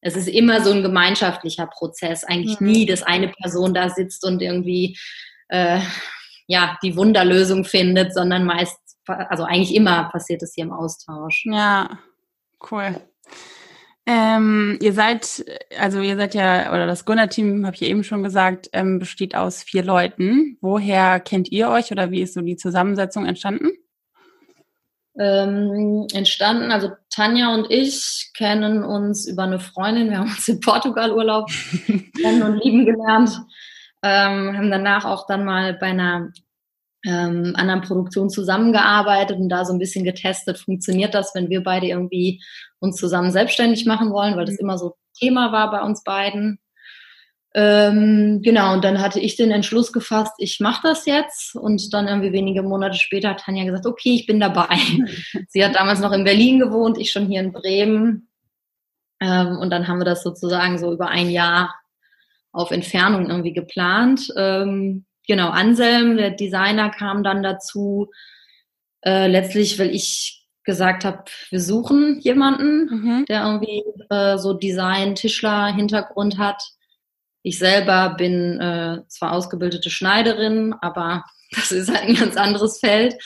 es 0.00 0.16
ist 0.16 0.28
immer 0.28 0.62
so 0.62 0.70
ein 0.72 0.82
gemeinschaftlicher 0.82 1.66
Prozess. 1.66 2.24
Eigentlich 2.24 2.60
mhm. 2.60 2.68
nie, 2.68 2.86
dass 2.86 3.02
eine 3.02 3.28
Person 3.28 3.74
da 3.74 3.90
sitzt 3.90 4.24
und 4.24 4.40
irgendwie 4.40 4.96
äh, 5.48 5.80
ja 6.46 6.78
die 6.82 6.96
Wunderlösung 6.96 7.64
findet, 7.64 8.14
sondern 8.14 8.44
meist, 8.44 8.78
also 9.06 9.44
eigentlich 9.44 9.74
immer 9.74 10.08
passiert 10.10 10.42
es 10.42 10.54
hier 10.54 10.64
im 10.64 10.72
Austausch. 10.72 11.44
Ja, 11.46 11.98
cool. 12.70 13.00
Ähm, 14.12 14.76
ihr 14.82 14.92
seid, 14.92 15.44
also 15.78 16.00
ihr 16.00 16.16
seid 16.16 16.34
ja, 16.34 16.72
oder 16.72 16.88
das 16.88 17.04
Gunnar-Team, 17.04 17.64
habe 17.64 17.76
ich 17.76 17.82
eben 17.82 18.02
schon 18.02 18.24
gesagt, 18.24 18.68
ähm, 18.72 18.98
besteht 18.98 19.36
aus 19.36 19.62
vier 19.62 19.84
Leuten. 19.84 20.58
Woher 20.60 21.20
kennt 21.20 21.52
ihr 21.52 21.68
euch 21.68 21.92
oder 21.92 22.10
wie 22.10 22.22
ist 22.22 22.34
so 22.34 22.40
die 22.40 22.56
Zusammensetzung 22.56 23.24
entstanden? 23.24 23.70
Ähm, 25.16 26.08
entstanden, 26.12 26.72
also 26.72 26.90
Tanja 27.08 27.54
und 27.54 27.70
ich 27.70 28.32
kennen 28.36 28.82
uns 28.82 29.28
über 29.28 29.44
eine 29.44 29.60
Freundin, 29.60 30.10
wir 30.10 30.18
haben 30.18 30.30
uns 30.30 30.48
in 30.48 30.58
Portugal 30.58 31.12
Urlaub 31.12 31.48
kennen 32.20 32.42
und 32.42 32.64
lieben 32.64 32.86
gelernt, 32.86 33.30
ähm, 34.02 34.56
haben 34.56 34.70
danach 34.72 35.04
auch 35.04 35.28
dann 35.28 35.44
mal 35.44 35.74
bei 35.74 35.86
einer 35.86 36.32
ähm, 37.06 37.52
anderen 37.54 37.82
Produktion 37.82 38.28
zusammengearbeitet 38.28 39.36
und 39.36 39.50
da 39.50 39.64
so 39.64 39.72
ein 39.72 39.78
bisschen 39.78 40.04
getestet, 40.04 40.58
funktioniert 40.58 41.14
das, 41.14 41.32
wenn 41.34 41.48
wir 41.48 41.62
beide 41.62 41.86
irgendwie 41.86 42.42
uns 42.80 42.96
zusammen 42.96 43.30
selbstständig 43.30 43.86
machen 43.86 44.10
wollen, 44.10 44.36
weil 44.36 44.46
das 44.46 44.54
mhm. 44.54 44.60
immer 44.60 44.78
so 44.78 44.96
Thema 45.18 45.52
war 45.52 45.70
bei 45.70 45.82
uns 45.82 46.02
beiden. 46.02 46.58
Ähm, 47.52 48.42
genau, 48.42 48.74
und 48.74 48.84
dann 48.84 49.00
hatte 49.00 49.18
ich 49.18 49.34
den 49.34 49.50
Entschluss 49.50 49.92
gefasst, 49.92 50.34
ich 50.38 50.60
mache 50.60 50.82
das 50.84 51.04
jetzt. 51.06 51.56
Und 51.56 51.92
dann 51.92 52.06
irgendwie 52.06 52.32
wenige 52.32 52.62
Monate 52.62 52.96
später 52.96 53.30
hat 53.30 53.40
Tanja 53.40 53.64
gesagt, 53.64 53.86
okay, 53.86 54.14
ich 54.14 54.26
bin 54.26 54.40
dabei. 54.40 54.68
Sie 55.48 55.64
hat 55.64 55.74
damals 55.74 56.00
noch 56.00 56.12
in 56.12 56.24
Berlin 56.24 56.58
gewohnt, 56.58 56.98
ich 56.98 57.10
schon 57.10 57.26
hier 57.26 57.40
in 57.40 57.52
Bremen. 57.52 58.28
Ähm, 59.20 59.58
und 59.58 59.70
dann 59.70 59.88
haben 59.88 59.98
wir 59.98 60.04
das 60.04 60.22
sozusagen 60.22 60.78
so 60.78 60.92
über 60.92 61.08
ein 61.08 61.28
Jahr 61.28 61.74
auf 62.52 62.70
Entfernung 62.70 63.28
irgendwie 63.28 63.52
geplant. 63.52 64.28
Ähm, 64.36 65.06
genau, 65.26 65.50
Anselm, 65.50 66.16
der 66.16 66.30
Designer, 66.30 66.90
kam 66.90 67.24
dann 67.24 67.42
dazu. 67.42 68.10
Äh, 69.02 69.28
letztlich, 69.28 69.78
weil 69.78 69.90
ich 69.94 70.39
gesagt 70.64 71.04
habe, 71.04 71.24
wir 71.50 71.60
suchen 71.60 72.20
jemanden, 72.20 72.86
mhm. 72.86 73.24
der 73.26 73.44
irgendwie 73.44 73.82
äh, 74.10 74.38
so 74.38 74.52
Design, 74.54 75.14
Tischler, 75.14 75.74
Hintergrund 75.74 76.38
hat. 76.38 76.62
Ich 77.42 77.58
selber 77.58 78.14
bin 78.16 78.60
äh, 78.60 79.02
zwar 79.08 79.32
ausgebildete 79.32 79.90
Schneiderin, 79.90 80.74
aber 80.80 81.24
das 81.52 81.72
ist 81.72 81.90
halt 81.90 82.08
ein 82.08 82.14
ganz 82.14 82.36
anderes 82.36 82.78
Feld. 82.78 83.16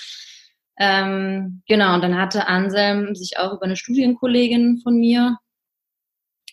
Ähm, 0.78 1.62
genau, 1.68 1.94
und 1.94 2.02
dann 2.02 2.18
hatte 2.18 2.48
Anselm 2.48 3.14
sich 3.14 3.38
auch 3.38 3.52
über 3.52 3.64
eine 3.64 3.76
Studienkollegin 3.76 4.80
von 4.82 4.96
mir, 4.98 5.38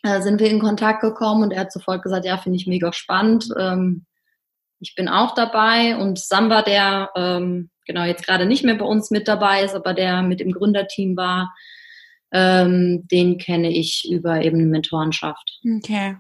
äh, 0.03 0.21
sind 0.21 0.39
wir 0.39 0.49
in 0.49 0.59
Kontakt 0.59 1.01
gekommen 1.01 1.43
und 1.43 1.51
er 1.51 1.61
hat 1.61 1.71
sofort 1.71 2.03
gesagt, 2.03 2.25
ja, 2.25 2.37
finde 2.37 2.57
ich 2.57 2.67
mega 2.67 2.93
spannend. 2.93 3.49
Ähm, 3.57 4.05
ich 4.79 4.95
bin 4.95 5.07
auch 5.07 5.35
dabei 5.35 5.95
und 5.97 6.19
Samba, 6.19 6.63
der 6.63 7.11
ähm, 7.15 7.69
genau 7.91 8.05
jetzt 8.05 8.25
gerade 8.25 8.45
nicht 8.45 8.63
mehr 8.63 8.75
bei 8.75 8.85
uns 8.85 9.11
mit 9.11 9.27
dabei 9.27 9.63
ist, 9.63 9.75
aber 9.75 9.93
der 9.93 10.21
mit 10.21 10.41
im 10.41 10.51
Gründerteam 10.51 11.17
war, 11.17 11.53
ähm, 12.31 13.07
den 13.11 13.37
kenne 13.37 13.69
ich 13.69 14.09
über 14.09 14.41
eben 14.41 14.69
Mentorenschaft. 14.69 15.59
Okay. 15.77 16.17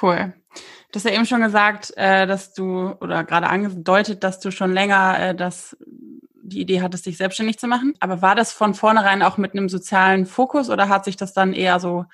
Cool. 0.00 0.34
Du 0.90 0.96
hast 0.96 1.04
ja 1.04 1.12
eben 1.12 1.26
schon 1.26 1.42
gesagt, 1.42 1.92
äh, 1.96 2.26
dass 2.26 2.54
du 2.54 2.94
oder 3.00 3.24
gerade 3.24 3.48
angedeutet, 3.48 4.24
dass 4.24 4.40
du 4.40 4.50
schon 4.50 4.72
länger 4.72 5.18
äh, 5.18 5.34
das 5.34 5.76
die 6.42 6.60
Idee 6.60 6.80
hattest, 6.80 7.04
dich 7.04 7.18
selbstständig 7.18 7.58
zu 7.58 7.66
machen. 7.66 7.92
Aber 8.00 8.22
war 8.22 8.34
das 8.34 8.52
von 8.52 8.72
vornherein 8.72 9.22
auch 9.22 9.36
mit 9.36 9.52
einem 9.52 9.68
sozialen 9.68 10.24
Fokus 10.24 10.70
oder 10.70 10.88
hat 10.88 11.04
sich 11.04 11.16
das 11.16 11.34
dann 11.34 11.52
eher 11.52 11.78
so 11.78 12.06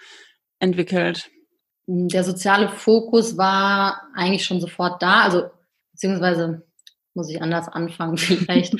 entwickelt? 0.58 1.30
Der 1.86 2.24
soziale 2.24 2.68
Fokus 2.68 3.36
war 3.36 4.02
eigentlich 4.14 4.44
schon 4.44 4.60
sofort 4.60 5.00
da, 5.02 5.20
also 5.22 5.50
beziehungsweise 5.92 6.66
muss 7.14 7.30
ich 7.30 7.40
anders 7.40 7.68
anfangen 7.68 8.16
vielleicht. 8.18 8.74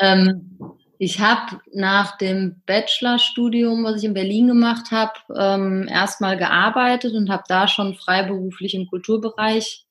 ähm, 0.00 0.58
ich 1.00 1.20
habe 1.20 1.60
nach 1.72 2.18
dem 2.18 2.62
Bachelorstudium, 2.66 3.84
was 3.84 3.98
ich 3.98 4.04
in 4.04 4.14
Berlin 4.14 4.48
gemacht 4.48 4.90
habe, 4.90 5.12
ähm, 5.36 5.86
erstmal 5.88 6.36
gearbeitet 6.36 7.14
und 7.14 7.30
habe 7.30 7.44
da 7.46 7.68
schon 7.68 7.94
freiberuflich 7.94 8.74
im 8.74 8.88
Kulturbereich 8.88 9.84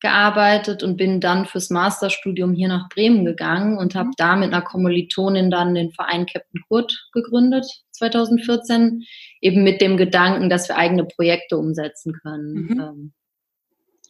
gearbeitet 0.00 0.82
und 0.82 0.96
bin 0.96 1.20
dann 1.20 1.46
fürs 1.46 1.70
Masterstudium 1.70 2.54
hier 2.54 2.68
nach 2.68 2.88
Bremen 2.88 3.24
gegangen 3.24 3.78
und 3.78 3.94
habe 3.94 4.08
mhm. 4.08 4.14
da 4.16 4.36
mit 4.36 4.52
einer 4.52 4.62
Kommilitonin 4.62 5.50
dann 5.50 5.74
den 5.74 5.92
Verein 5.92 6.26
Captain 6.26 6.60
Kurt 6.66 7.08
gegründet 7.12 7.66
2014, 7.92 9.04
eben 9.40 9.62
mit 9.62 9.80
dem 9.80 9.96
Gedanken, 9.96 10.50
dass 10.50 10.68
wir 10.68 10.76
eigene 10.76 11.04
Projekte 11.04 11.56
umsetzen 11.56 12.14
können. 12.14 12.54
Mhm. 12.54 12.80
Ähm, 12.80 13.12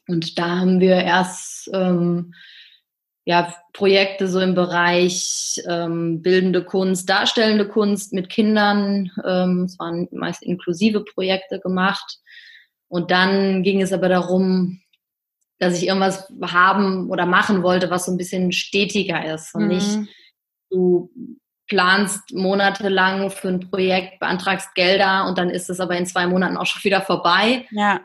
und 0.08 0.38
da 0.38 0.60
haben 0.60 0.80
wir 0.80 0.96
erst 0.96 1.70
ähm, 1.72 2.32
ja, 3.24 3.54
Projekte 3.72 4.26
so 4.26 4.40
im 4.40 4.54
Bereich 4.54 5.60
ähm, 5.68 6.22
bildende 6.22 6.64
Kunst, 6.64 7.08
darstellende 7.08 7.68
Kunst 7.68 8.12
mit 8.12 8.28
Kindern. 8.28 9.10
Ähm, 9.24 9.64
es 9.64 9.78
waren 9.78 10.08
meist 10.10 10.42
inklusive 10.42 11.04
Projekte 11.04 11.60
gemacht. 11.60 12.18
Und 12.88 13.10
dann 13.10 13.62
ging 13.62 13.80
es 13.80 13.92
aber 13.92 14.08
darum, 14.08 14.80
dass 15.58 15.78
ich 15.78 15.86
irgendwas 15.86 16.32
haben 16.42 17.08
oder 17.10 17.24
machen 17.24 17.62
wollte, 17.62 17.90
was 17.90 18.06
so 18.06 18.12
ein 18.12 18.18
bisschen 18.18 18.50
stetiger 18.50 19.32
ist 19.32 19.54
und 19.54 19.62
mhm. 19.62 19.68
nicht 19.68 19.98
du 20.72 21.10
planst 21.68 22.32
monatelang 22.34 23.30
für 23.30 23.48
ein 23.48 23.60
Projekt, 23.70 24.18
beantragst 24.18 24.74
Gelder 24.74 25.26
und 25.26 25.38
dann 25.38 25.48
ist 25.48 25.70
es 25.70 25.80
aber 25.80 25.96
in 25.96 26.06
zwei 26.06 26.26
Monaten 26.26 26.56
auch 26.56 26.66
schon 26.66 26.82
wieder 26.84 27.00
vorbei. 27.00 27.66
Ja. 27.70 28.00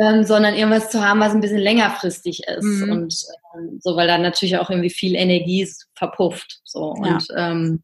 Ähm, 0.00 0.24
sondern 0.24 0.54
irgendwas 0.54 0.88
zu 0.88 1.04
haben, 1.04 1.20
was 1.20 1.34
ein 1.34 1.42
bisschen 1.42 1.58
längerfristig 1.58 2.44
ist. 2.48 2.64
Mhm. 2.64 2.90
Und 2.90 3.14
ähm, 3.54 3.78
so, 3.82 3.96
weil 3.96 4.06
dann 4.06 4.22
natürlich 4.22 4.56
auch 4.56 4.70
irgendwie 4.70 4.88
viel 4.88 5.14
Energie 5.14 5.68
verpufft. 5.94 6.60
So. 6.64 6.94
Ja. 7.04 7.16
Und 7.16 7.28
ähm, 7.36 7.82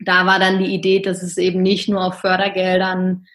da 0.00 0.26
war 0.26 0.40
dann 0.40 0.58
die 0.58 0.74
Idee, 0.74 0.98
dass 1.00 1.22
es 1.22 1.36
eben 1.36 1.62
nicht 1.62 1.88
nur 1.88 2.04
auf 2.04 2.16
Fördergeldern 2.20 3.26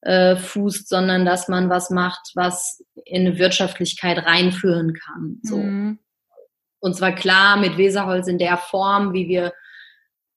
äh, 0.00 0.34
fußt, 0.34 0.88
sondern 0.88 1.24
dass 1.24 1.46
man 1.46 1.70
was 1.70 1.90
macht, 1.90 2.32
was 2.34 2.84
in 3.04 3.26
eine 3.26 3.38
Wirtschaftlichkeit 3.38 4.26
reinführen 4.26 4.94
kann. 4.94 5.38
So. 5.42 5.58
Mhm. 5.58 5.98
Und 6.80 6.96
zwar 6.96 7.14
klar 7.14 7.58
mit 7.58 7.78
Weserholz 7.78 8.26
in 8.26 8.38
der 8.38 8.56
Form, 8.56 9.12
wie 9.12 9.28
wir 9.28 9.52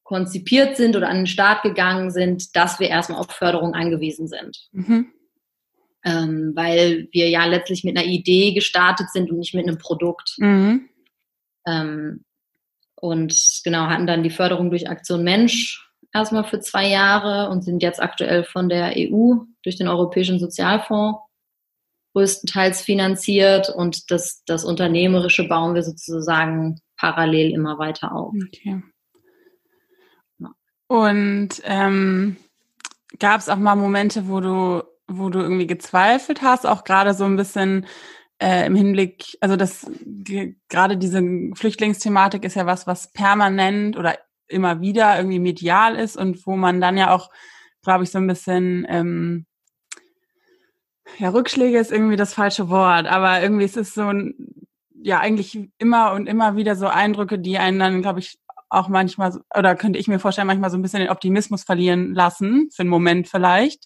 konzipiert 0.04 0.78
sind 0.78 0.96
oder 0.96 1.10
an 1.10 1.18
den 1.18 1.28
Start 1.28 1.64
gegangen 1.64 2.12
sind, 2.12 2.56
dass 2.56 2.80
wir 2.80 2.90
erstmal 2.90 3.20
auf 3.20 3.32
Förderung 3.32 3.74
angewiesen 3.74 4.28
sind. 4.28 4.58
Mhm. 4.72 5.12
Ähm, 6.06 6.54
weil 6.56 7.10
wir 7.12 7.30
ja 7.30 7.46
letztlich 7.46 7.84
mit 7.84 7.98
einer 7.98 8.08
Idee 8.08 8.54
gestartet 8.54 9.10
sind 9.12 9.30
und 9.30 9.38
nicht 9.38 9.54
mit 9.54 9.68
einem 9.68 9.78
Produkt. 9.78 10.36
Mhm. 10.38 10.90
Ähm, 11.68 12.24
und 12.96 13.62
genau, 13.64 13.88
hatten 13.88 14.08
dann 14.08 14.24
die 14.24 14.30
Förderung 14.30 14.70
durch 14.70 14.90
Aktion 14.90 15.24
Mensch 15.24 15.90
erstmal 16.14 16.44
für 16.44 16.60
zwei 16.60 16.88
Jahre 16.88 17.50
und 17.50 17.64
sind 17.64 17.84
jetzt 17.84 18.02
aktuell 18.02 18.44
von 18.44 18.70
der 18.70 18.94
EU 18.96 19.36
durch 19.64 19.78
den 19.78 19.88
Europäischen 19.88 20.40
Sozialfonds 20.40 21.20
größtenteils 22.14 22.82
finanziert 22.82 23.70
und 23.70 24.10
das, 24.12 24.44
das 24.46 24.66
Unternehmerische 24.66 25.48
bauen 25.48 25.76
wir 25.76 25.84
sozusagen 25.84 26.82
parallel 26.98 27.52
immer 27.52 27.78
weiter 27.78 28.14
auf. 28.14 28.34
Okay. 28.48 28.82
Und 30.88 31.50
ähm, 31.66 32.36
gab 33.20 33.40
es 33.40 33.48
auch 33.48 33.58
mal 33.58 33.76
Momente, 33.76 34.28
wo 34.28 34.40
du, 34.40 34.82
wo 35.10 35.30
du 35.30 35.40
irgendwie 35.40 35.68
gezweifelt 35.68 36.42
hast, 36.42 36.66
auch 36.66 36.84
gerade 36.84 37.14
so 37.14 37.26
ein 37.26 37.36
bisschen 37.36 37.86
äh, 38.42 38.66
im 38.66 38.76
Hinblick, 38.76 39.38
also 39.42 39.56
das 39.56 39.90
gerade 40.70 40.98
diese 40.98 41.22
Flüchtlingsthematik 41.56 42.46
ist 42.46 42.56
ja 42.56 42.66
was, 42.66 42.88
was 42.88 43.12
permanent 43.12 43.98
oder 43.98 44.18
immer 44.48 44.82
wieder 44.82 45.18
irgendwie 45.18 45.40
medial 45.40 45.96
ist 45.96 46.18
und 46.18 46.46
wo 46.46 46.56
man 46.56 46.82
dann 46.82 46.98
ja 46.98 47.12
auch, 47.14 47.30
glaube 47.84 48.04
ich, 48.04 48.12
so 48.12 48.18
ein 48.18 48.28
bisschen 48.28 48.86
ähm, 48.90 49.46
ja, 51.18 51.30
Rückschläge 51.30 51.78
ist 51.78 51.92
irgendwie 51.92 52.16
das 52.16 52.34
falsche 52.34 52.70
Wort, 52.70 53.08
aber 53.08 53.42
irgendwie 53.42 53.66
ist 53.66 53.78
es 53.78 53.94
so 53.94 54.04
ein, 54.04 54.36
ja, 55.02 55.20
eigentlich 55.20 55.70
immer 55.78 56.14
und 56.14 56.28
immer 56.28 56.56
wieder 56.56 56.76
so 56.76 56.88
Eindrücke, 56.88 57.40
die 57.40 57.58
einen 57.58 57.80
dann, 57.80 58.02
glaube 58.02 58.20
ich, 58.20 58.40
auch 58.70 58.88
manchmal, 58.88 59.34
oder 59.58 59.76
könnte 59.76 59.98
ich 59.98 60.08
mir 60.08 60.20
vorstellen, 60.20 60.48
manchmal 60.48 60.70
so 60.70 60.78
ein 60.78 60.82
bisschen 60.82 61.00
den 61.00 61.10
Optimismus 61.10 61.64
verlieren 61.64 62.14
lassen, 62.14 62.70
für 62.72 62.82
einen 62.82 62.90
Moment 62.90 63.28
vielleicht, 63.28 63.86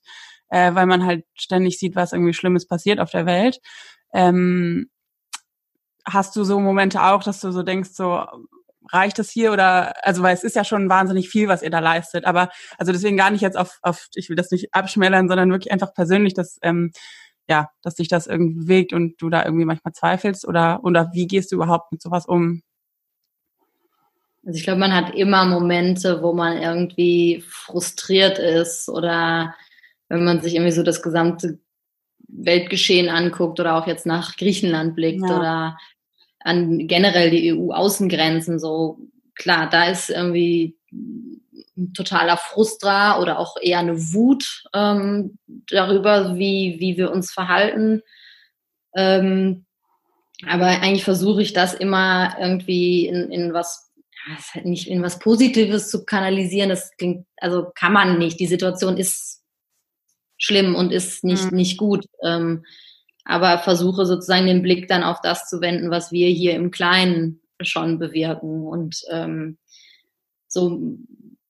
äh, 0.53 0.75
weil 0.75 0.85
man 0.85 1.03
halt 1.03 1.25
ständig 1.33 1.79
sieht, 1.79 1.95
was 1.95 2.13
irgendwie 2.13 2.33
Schlimmes 2.33 2.67
passiert 2.67 2.99
auf 2.99 3.09
der 3.09 3.25
Welt. 3.25 3.59
Ähm, 4.13 4.87
hast 6.05 6.35
du 6.35 6.43
so 6.43 6.59
Momente 6.59 7.01
auch, 7.03 7.23
dass 7.23 7.41
du 7.41 7.51
so 7.51 7.63
denkst, 7.63 7.89
so 7.93 8.23
reicht 8.91 9.17
das 9.17 9.31
hier 9.31 9.51
oder 9.51 10.05
also 10.05 10.21
weil 10.21 10.35
es 10.35 10.43
ist 10.43 10.55
ja 10.55 10.63
schon 10.63 10.89
wahnsinnig 10.89 11.29
viel, 11.29 11.47
was 11.47 11.63
ihr 11.63 11.71
da 11.71 11.79
leistet. 11.79 12.25
Aber 12.25 12.49
also 12.77 12.91
deswegen 12.91 13.17
gar 13.17 13.31
nicht 13.31 13.41
jetzt 13.41 13.57
auf, 13.57 13.79
auf 13.81 14.07
ich 14.13 14.29
will 14.29 14.35
das 14.35 14.51
nicht 14.51 14.75
abschmälern, 14.75 15.27
sondern 15.27 15.49
wirklich 15.49 15.71
einfach 15.71 15.93
persönlich, 15.95 16.35
dass 16.35 16.59
ähm, 16.61 16.91
ja, 17.49 17.69
dass 17.81 17.95
sich 17.95 18.07
das 18.07 18.27
irgendwie 18.27 18.59
bewegt 18.65 18.93
und 18.93 19.19
du 19.21 19.29
da 19.29 19.43
irgendwie 19.45 19.65
manchmal 19.65 19.93
zweifelst 19.93 20.47
oder 20.47 20.81
oder 20.83 21.09
wie 21.13 21.25
gehst 21.25 21.51
du 21.51 21.55
überhaupt 21.55 21.91
mit 21.91 22.01
sowas 22.01 22.27
um? 22.27 22.61
Also 24.45 24.57
ich 24.57 24.65
glaube, 24.65 24.79
man 24.81 24.93
hat 24.93 25.15
immer 25.15 25.45
Momente, 25.45 26.21
wo 26.21 26.33
man 26.33 26.57
irgendwie 26.57 27.43
frustriert 27.47 28.37
ist 28.37 28.87
oder 28.89 29.55
wenn 30.13 30.25
man 30.25 30.41
sich 30.41 30.55
irgendwie 30.55 30.71
so 30.71 30.83
das 30.83 31.01
gesamte 31.01 31.59
Weltgeschehen 32.27 33.09
anguckt 33.09 33.59
oder 33.59 33.75
auch 33.75 33.87
jetzt 33.87 34.05
nach 34.05 34.37
Griechenland 34.37 34.95
blickt 34.95 35.27
ja. 35.27 35.37
oder 35.37 35.77
an 36.39 36.87
generell 36.87 37.29
die 37.29 37.53
EU-Außengrenzen 37.53 38.59
so, 38.59 38.99
klar, 39.35 39.69
da 39.69 39.85
ist 39.85 40.09
irgendwie 40.09 40.77
ein 41.77 41.93
totaler 41.93 42.37
Frustra 42.37 43.19
oder 43.19 43.39
auch 43.39 43.55
eher 43.61 43.79
eine 43.79 43.97
Wut 44.13 44.63
ähm, 44.73 45.37
darüber, 45.67 46.37
wie, 46.37 46.77
wie 46.79 46.97
wir 46.97 47.11
uns 47.11 47.31
verhalten. 47.31 48.01
Ähm, 48.95 49.65
aber 50.47 50.67
eigentlich 50.67 51.03
versuche 51.03 51.41
ich 51.41 51.53
das 51.53 51.73
immer 51.73 52.35
irgendwie 52.39 53.07
in, 53.07 53.31
in 53.31 53.53
was, 53.53 53.91
nicht 54.63 54.87
in 54.87 55.01
was 55.01 55.19
Positives 55.19 55.89
zu 55.89 56.05
kanalisieren. 56.05 56.69
Das 56.69 56.91
klingt, 56.97 57.25
also 57.37 57.71
kann 57.73 57.93
man 57.93 58.17
nicht. 58.17 58.39
Die 58.39 58.47
Situation 58.47 58.97
ist 58.97 59.42
schlimm 60.43 60.75
und 60.75 60.91
ist 60.91 61.23
nicht, 61.23 61.51
mhm. 61.51 61.57
nicht 61.57 61.77
gut. 61.77 62.05
Ähm, 62.23 62.65
aber 63.25 63.59
versuche 63.59 64.05
sozusagen 64.05 64.47
den 64.47 64.61
Blick 64.61 64.89
dann 64.89 65.03
auf 65.03 65.21
das 65.21 65.47
zu 65.47 65.61
wenden, 65.61 65.89
was 65.89 66.11
wir 66.11 66.27
hier 66.27 66.55
im 66.55 66.71
Kleinen 66.71 67.39
schon 67.61 67.97
bewirken. 67.97 68.67
Und 68.67 69.01
ähm, 69.09 69.57
so 70.47 70.97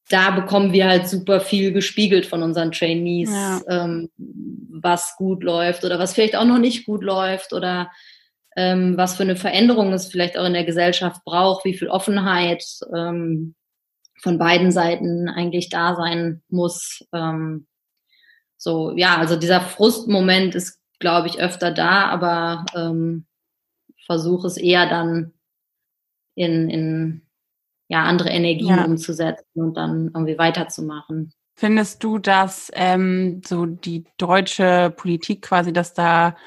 da 0.10 0.29
bekommen 0.29 0.73
wir 0.73 0.88
halt 0.88 1.08
super 1.08 1.39
viel 1.41 1.71
gespiegelt 1.71 2.27
von 2.27 2.43
unseren 2.43 2.71
Trainees, 2.71 3.32
ja. 3.32 3.62
ähm, 3.67 4.10
was 4.17 5.15
gut 5.17 5.43
läuft 5.43 5.84
oder 5.86 5.97
was 5.97 6.13
vielleicht 6.13 6.36
auch 6.36 6.45
noch 6.45 6.60
nicht 6.60 6.86
gut 6.86 7.03
läuft 7.03 7.51
oder 7.51 7.89
ähm, 8.56 8.95
was 8.95 9.15
für 9.15 9.23
eine 9.23 9.36
Veränderung 9.36 9.91
es 9.91 10.08
vielleicht 10.08 10.38
auch 10.38 10.45
in 10.45 10.53
der 10.53 10.65
Gesellschaft 10.65 11.23
braucht, 11.25 11.65
wie 11.65 11.75
viel 11.75 11.88
Offenheit 11.88 12.63
ähm, 12.95 13.56
von 14.21 14.38
beiden 14.38 14.71
Seiten 14.71 15.29
eigentlich 15.29 15.69
da 15.69 15.95
sein 15.95 16.43
muss. 16.49 17.03
Ähm, 17.12 17.65
so, 18.63 18.93
ja, 18.95 19.17
also 19.17 19.36
dieser 19.36 19.62
Frustmoment 19.62 20.56
ist 20.56 20.80
glaube 21.04 21.28
ich, 21.28 21.39
öfter 21.39 21.69
da, 21.69 22.06
aber 22.08 22.65
ähm, 22.76 23.26
versuche 24.06 24.47
es 24.47 24.56
eher 24.56 24.89
dann 24.89 25.34
in, 26.34 26.69
in 26.69 27.21
ja, 27.89 28.04
andere 28.04 28.30
Energien 28.30 28.78
ja. 28.78 28.86
umzusetzen 28.86 29.62
und 29.62 29.76
dann 29.76 30.12
irgendwie 30.13 30.38
weiterzumachen. 30.38 31.34
Findest 31.56 32.04
du, 32.04 32.17
dass 32.19 32.71
ähm, 32.73 33.41
so 33.45 33.65
die 33.65 34.06
deutsche 34.17 34.93
Politik 34.95 35.43
quasi, 35.43 35.73
dass 35.73 35.93
da 35.93 36.38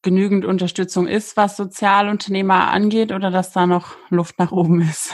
genügend 0.00 0.44
Unterstützung 0.44 1.08
ist, 1.08 1.36
was 1.36 1.56
Sozialunternehmer 1.56 2.70
angeht, 2.70 3.10
oder 3.10 3.32
dass 3.32 3.50
da 3.50 3.66
noch 3.66 3.96
Luft 4.10 4.38
nach 4.38 4.52
oben 4.52 4.80
ist? 4.80 5.12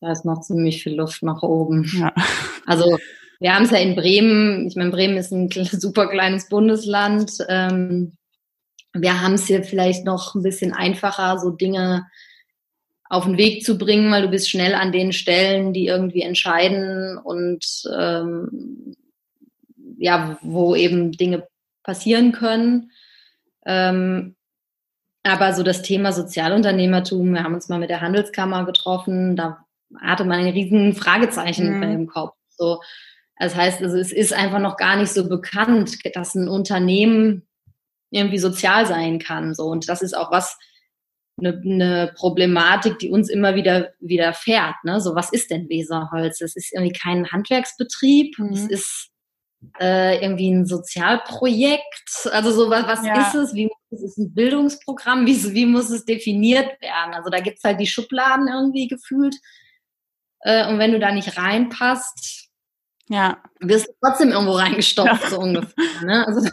Da 0.00 0.12
ist 0.12 0.24
noch 0.24 0.40
ziemlich 0.40 0.84
viel 0.84 0.94
Luft 0.94 1.24
nach 1.24 1.42
oben. 1.42 1.84
Ja. 1.98 2.14
Also 2.64 2.96
wir 3.40 3.54
haben 3.54 3.64
es 3.64 3.70
ja 3.70 3.78
in 3.78 3.96
Bremen, 3.96 4.66
ich 4.66 4.76
meine, 4.76 4.90
Bremen 4.90 5.16
ist 5.16 5.32
ein 5.32 5.50
super 5.50 6.08
kleines 6.08 6.48
Bundesland. 6.48 7.32
Ähm, 7.48 8.12
wir 8.92 9.20
haben 9.20 9.34
es 9.34 9.46
hier 9.46 9.62
vielleicht 9.62 10.04
noch 10.04 10.34
ein 10.34 10.42
bisschen 10.42 10.72
einfacher, 10.72 11.38
so 11.38 11.50
Dinge 11.50 12.06
auf 13.08 13.24
den 13.24 13.38
Weg 13.38 13.64
zu 13.64 13.78
bringen, 13.78 14.10
weil 14.10 14.22
du 14.22 14.28
bist 14.28 14.50
schnell 14.50 14.74
an 14.74 14.90
den 14.90 15.12
Stellen, 15.12 15.72
die 15.72 15.86
irgendwie 15.86 16.22
entscheiden 16.22 17.18
und 17.18 17.64
ähm, 17.96 18.94
ja, 19.98 20.38
wo 20.42 20.74
eben 20.74 21.12
Dinge 21.12 21.46
passieren 21.82 22.32
können. 22.32 22.90
Ähm, 23.64 24.34
aber 25.22 25.54
so 25.54 25.62
das 25.62 25.82
Thema 25.82 26.12
Sozialunternehmertum, 26.12 27.32
wir 27.32 27.44
haben 27.44 27.54
uns 27.54 27.68
mal 27.68 27.78
mit 27.78 27.90
der 27.90 28.00
Handelskammer 28.00 28.64
getroffen, 28.64 29.36
da 29.36 29.64
hatte 30.00 30.24
man 30.24 30.40
ein 30.40 30.52
riesen 30.52 30.94
Fragezeichen 30.94 31.76
mhm. 31.76 31.82
im 31.82 32.06
Kopf. 32.06 32.34
So, 32.48 32.80
das 33.38 33.54
heißt, 33.54 33.82
also 33.82 33.96
es 33.98 34.12
ist 34.12 34.32
einfach 34.32 34.58
noch 34.60 34.76
gar 34.76 34.96
nicht 34.96 35.12
so 35.12 35.28
bekannt, 35.28 35.98
dass 36.14 36.34
ein 36.34 36.48
Unternehmen 36.48 37.46
irgendwie 38.10 38.38
sozial 38.38 38.86
sein 38.86 39.18
kann. 39.18 39.54
So. 39.54 39.64
Und 39.66 39.88
das 39.88 40.02
ist 40.02 40.16
auch 40.16 40.30
was, 40.30 40.56
eine, 41.38 41.60
eine 41.64 42.12
Problematik, 42.16 42.98
die 42.98 43.10
uns 43.10 43.28
immer 43.28 43.54
wieder 43.54 43.92
widerfährt. 44.00 44.76
Ne? 44.84 45.00
So, 45.00 45.14
was 45.14 45.30
ist 45.32 45.50
denn 45.50 45.68
Weserholz? 45.68 46.40
Es 46.40 46.56
ist 46.56 46.72
irgendwie 46.72 46.98
kein 46.98 47.30
Handwerksbetrieb, 47.30 48.38
mhm. 48.38 48.52
es 48.52 48.66
ist 48.68 49.10
äh, 49.78 50.22
irgendwie 50.22 50.50
ein 50.50 50.66
Sozialprojekt. 50.66 52.28
Also 52.32 52.52
so 52.52 52.70
was, 52.70 52.86
was 52.86 53.04
ja. 53.04 53.28
ist 53.28 53.34
es? 53.34 53.54
Wie 53.54 53.70
ist 53.90 54.02
es 54.02 54.16
ein 54.16 54.32
Bildungsprogramm? 54.34 55.26
Wie, 55.26 55.54
wie 55.54 55.66
muss 55.66 55.90
es 55.90 56.04
definiert 56.04 56.80
werden? 56.80 57.14
Also 57.14 57.28
da 57.28 57.40
gibt's 57.40 57.64
halt 57.64 57.80
die 57.80 57.86
Schubladen 57.86 58.48
irgendwie 58.48 58.88
gefühlt. 58.88 59.36
Äh, 60.40 60.66
und 60.68 60.78
wenn 60.78 60.92
du 60.92 60.98
da 60.98 61.12
nicht 61.12 61.36
reinpasst, 61.36 62.45
ja. 63.08 63.38
Wirst 63.60 63.88
du 63.88 63.92
trotzdem 64.02 64.30
irgendwo 64.30 64.52
reingestopft, 64.52 65.24
ja. 65.24 65.30
so 65.30 65.38
ungefähr. 65.38 66.04
Ne? 66.04 66.26
Also 66.26 66.48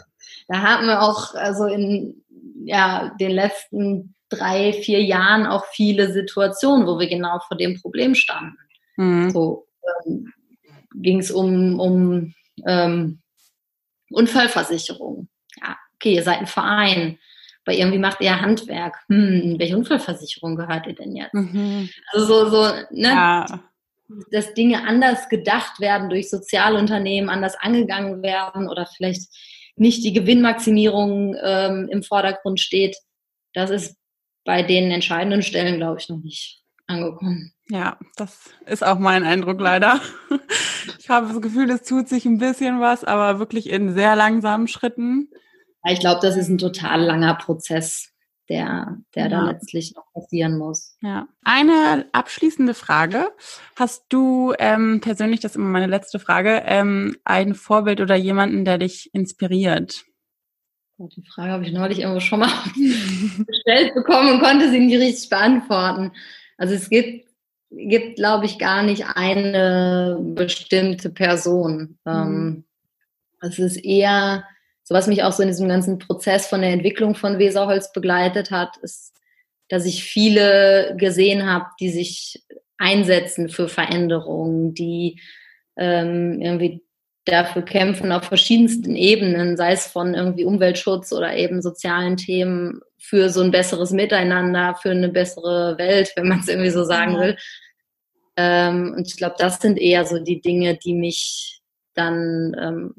da 0.48 0.62
haben 0.62 0.86
wir 0.86 1.02
auch 1.02 1.34
also 1.34 1.66
in 1.66 2.22
ja, 2.64 3.14
den 3.20 3.32
letzten 3.32 4.14
drei, 4.28 4.72
vier 4.72 5.02
Jahren 5.02 5.46
auch 5.46 5.66
viele 5.66 6.12
Situationen, 6.12 6.86
wo 6.86 6.98
wir 6.98 7.08
genau 7.08 7.38
vor 7.46 7.56
dem 7.56 7.80
Problem 7.80 8.14
standen. 8.14 8.56
Mhm. 8.96 9.30
So 9.30 9.66
ähm, 10.06 10.32
ging 10.94 11.18
es 11.18 11.30
um, 11.30 11.78
um 11.78 12.34
ähm, 12.66 13.20
Unfallversicherung. 14.10 15.28
Ja, 15.60 15.76
okay, 15.94 16.14
ihr 16.14 16.22
seid 16.22 16.38
ein 16.38 16.46
Verein. 16.46 17.18
aber 17.64 17.76
irgendwie 17.76 17.98
macht 17.98 18.20
ihr 18.20 18.40
Handwerk. 18.40 18.96
Hm, 19.08 19.56
welche 19.58 19.76
Unfallversicherung 19.76 20.56
gehört 20.56 20.86
ihr 20.86 20.94
denn 20.94 21.16
jetzt? 21.16 21.34
Mhm. 21.34 21.88
Also 22.12 22.26
so, 22.26 22.50
so, 22.50 22.62
ne? 22.90 23.08
Ja. 23.08 23.46
Dass 24.30 24.54
Dinge 24.54 24.86
anders 24.86 25.28
gedacht 25.28 25.80
werden 25.80 26.10
durch 26.10 26.30
Sozialunternehmen, 26.30 27.30
anders 27.30 27.56
angegangen 27.56 28.22
werden 28.22 28.68
oder 28.68 28.86
vielleicht 28.86 29.22
nicht 29.76 30.04
die 30.04 30.12
Gewinnmaximierung 30.12 31.36
ähm, 31.42 31.88
im 31.90 32.02
Vordergrund 32.02 32.60
steht. 32.60 32.96
Das 33.52 33.70
ist 33.70 33.96
bei 34.44 34.62
den 34.62 34.90
entscheidenden 34.90 35.42
Stellen, 35.42 35.78
glaube 35.78 35.98
ich, 36.00 36.08
noch 36.08 36.18
nicht 36.18 36.62
angekommen. 36.86 37.52
Ja, 37.68 37.98
das 38.16 38.50
ist 38.66 38.84
auch 38.84 38.98
mein 38.98 39.24
Eindruck 39.24 39.60
leider. 39.60 40.00
Ich 40.98 41.10
habe 41.10 41.28
das 41.28 41.42
Gefühl, 41.42 41.70
es 41.70 41.82
tut 41.82 42.08
sich 42.08 42.24
ein 42.24 42.38
bisschen 42.38 42.80
was, 42.80 43.04
aber 43.04 43.38
wirklich 43.38 43.68
in 43.68 43.92
sehr 43.92 44.16
langsamen 44.16 44.68
Schritten. 44.68 45.28
Ich 45.86 46.00
glaube, 46.00 46.20
das 46.22 46.34
ist 46.34 46.48
ein 46.48 46.56
total 46.56 47.02
langer 47.02 47.34
Prozess, 47.34 48.10
der, 48.48 48.98
der 49.14 49.24
ja. 49.24 49.28
da 49.28 49.50
letztlich 49.50 49.94
noch 49.94 50.04
passieren 50.12 50.58
muss. 50.58 50.96
Ja. 51.00 51.26
Eine 51.44 52.06
abschließende 52.12 52.74
Frage. 52.74 53.30
Hast 53.76 54.04
du 54.10 54.52
ähm, 54.58 55.00
persönlich, 55.00 55.40
das 55.40 55.52
ist 55.52 55.56
immer 55.56 55.68
meine 55.68 55.86
letzte 55.86 56.18
Frage, 56.18 56.62
ähm, 56.66 57.16
ein 57.24 57.54
Vorbild 57.54 58.00
oder 58.00 58.16
jemanden, 58.16 58.64
der 58.64 58.78
dich 58.78 59.12
inspiriert? 59.14 60.04
Die 60.98 61.26
Frage 61.26 61.50
habe 61.50 61.64
ich 61.64 61.72
neulich 61.72 62.00
irgendwo 62.00 62.20
schon 62.20 62.40
mal 62.40 62.52
gestellt 62.74 63.94
bekommen 63.94 64.34
und 64.34 64.40
konnte 64.40 64.70
sie 64.70 64.78
nicht 64.78 65.00
richtig 65.00 65.28
beantworten. 65.28 66.12
Also 66.56 66.74
es 66.74 66.88
gibt, 66.88 67.26
gibt 67.70 68.16
glaube 68.16 68.46
ich, 68.46 68.58
gar 68.58 68.82
nicht 68.82 69.04
eine 69.14 70.18
bestimmte 70.20 71.10
Person. 71.10 71.98
Mhm. 72.04 72.12
Ähm, 72.12 72.64
es 73.40 73.58
ist 73.58 73.76
eher, 73.76 74.44
so 74.84 74.94
was 74.94 75.06
mich 75.06 75.22
auch 75.22 75.32
so 75.32 75.42
in 75.42 75.48
diesem 75.48 75.68
ganzen 75.68 75.98
Prozess 75.98 76.46
von 76.46 76.60
der 76.60 76.70
Entwicklung 76.70 77.14
von 77.14 77.38
Weserholz 77.38 77.92
begleitet 77.92 78.50
hat, 78.50 78.76
ist, 78.78 79.14
dass 79.68 79.86
ich 79.86 80.04
viele 80.04 80.94
gesehen 80.98 81.50
habe, 81.50 81.66
die 81.80 81.90
sich 81.90 82.44
einsetzen 82.76 83.48
für 83.48 83.68
Veränderungen, 83.68 84.74
die 84.74 85.20
ähm, 85.76 86.40
irgendwie 86.40 86.82
dafür 87.24 87.62
kämpfen 87.62 88.12
auf 88.12 88.24
verschiedensten 88.24 88.94
Ebenen, 88.94 89.56
sei 89.56 89.72
es 89.72 89.86
von 89.86 90.12
irgendwie 90.12 90.44
Umweltschutz 90.44 91.12
oder 91.12 91.34
eben 91.34 91.62
sozialen 91.62 92.18
Themen 92.18 92.80
für 92.98 93.30
so 93.30 93.40
ein 93.40 93.50
besseres 93.50 93.90
Miteinander, 93.90 94.76
für 94.80 94.90
eine 94.90 95.08
bessere 95.08 95.78
Welt, 95.78 96.12
wenn 96.16 96.28
man 96.28 96.40
es 96.40 96.48
irgendwie 96.48 96.70
so 96.70 96.84
sagen 96.84 97.18
will. 97.18 97.36
Ähm, 98.36 98.94
und 98.96 99.06
ich 99.06 99.16
glaube, 99.16 99.36
das 99.38 99.60
sind 99.60 99.78
eher 99.78 100.04
so 100.04 100.18
die 100.18 100.42
Dinge, 100.42 100.76
die 100.76 100.92
mich 100.92 101.62
dann 101.94 102.54
ähm, 102.60 102.94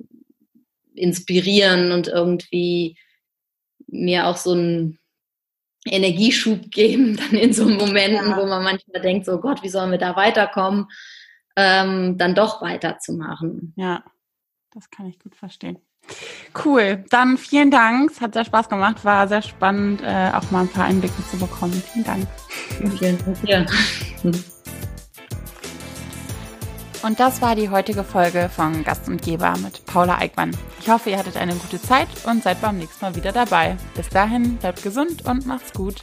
inspirieren 0.96 1.92
und 1.92 2.08
irgendwie 2.08 2.98
mir 3.88 4.28
auch 4.28 4.38
so 4.38 4.54
einen 4.54 5.00
Energieschub 5.86 6.62
geben, 6.72 7.18
dann 7.18 7.40
in 7.40 7.54
so 7.54 7.66
Momenten, 7.68 8.30
ja. 8.30 8.38
wo 8.38 8.46
man 8.46 8.64
manchmal 8.64 9.02
denkt, 9.02 9.26
so 9.26 9.40
Gott, 9.40 9.64
wie 9.64 9.70
sollen 9.70 9.92
wir 9.92 9.98
da 9.98 10.16
weiterkommen, 10.16 10.88
ähm, 11.56 12.18
dann 12.18 12.36
doch 12.36 12.62
weiterzumachen. 12.62 13.74
Ja, 13.78 14.04
das 14.74 14.90
kann 14.90 15.08
ich 15.08 15.20
gut 15.20 15.36
verstehen. 15.36 15.80
Cool, 16.64 17.04
dann 17.10 17.38
vielen 17.38 17.72
Dank. 17.72 18.12
Es 18.12 18.22
hat 18.22 18.34
sehr 18.34 18.46
Spaß 18.46 18.70
gemacht, 18.70 19.04
war 19.04 19.28
sehr 19.28 19.42
spannend, 19.42 20.02
äh, 20.04 20.32
auch 20.34 20.52
mal 20.52 20.62
ein 20.62 20.70
paar 20.70 20.86
Einblicke 20.86 21.24
zu 21.30 21.38
bekommen. 21.38 21.74
Vielen 21.74 22.06
Dank. 22.06 22.28
Vielen 22.98 23.18
Dank 23.18 23.42
dir. 23.42 24.46
Und 27.06 27.20
das 27.20 27.40
war 27.40 27.56
die 27.56 27.70
heutige 27.70 28.04
Folge 28.04 28.50
von 28.50 28.84
Gast 28.84 29.08
und 29.08 29.22
Geber 29.22 29.54
mit 29.62 29.86
Paula 29.86 30.18
Eickmann. 30.18 30.58
Ich 30.80 30.90
hoffe, 30.90 31.12
ihr 31.12 31.20
hattet 31.20 31.38
eine 31.38 31.54
gute 31.54 31.80
Zeit 31.80 32.08
und 32.26 32.42
seid 32.42 32.60
beim 32.62 32.80
nächsten 32.80 33.06
Mal 33.06 33.16
wieder 33.16 33.32
dabei. 33.32 33.78
Bis 33.94 34.10
dahin, 34.10 34.56
bleibt 34.56 34.82
gesund 34.82 35.24
und 35.24 35.46
macht's 35.46 35.72
gut. 35.72 36.02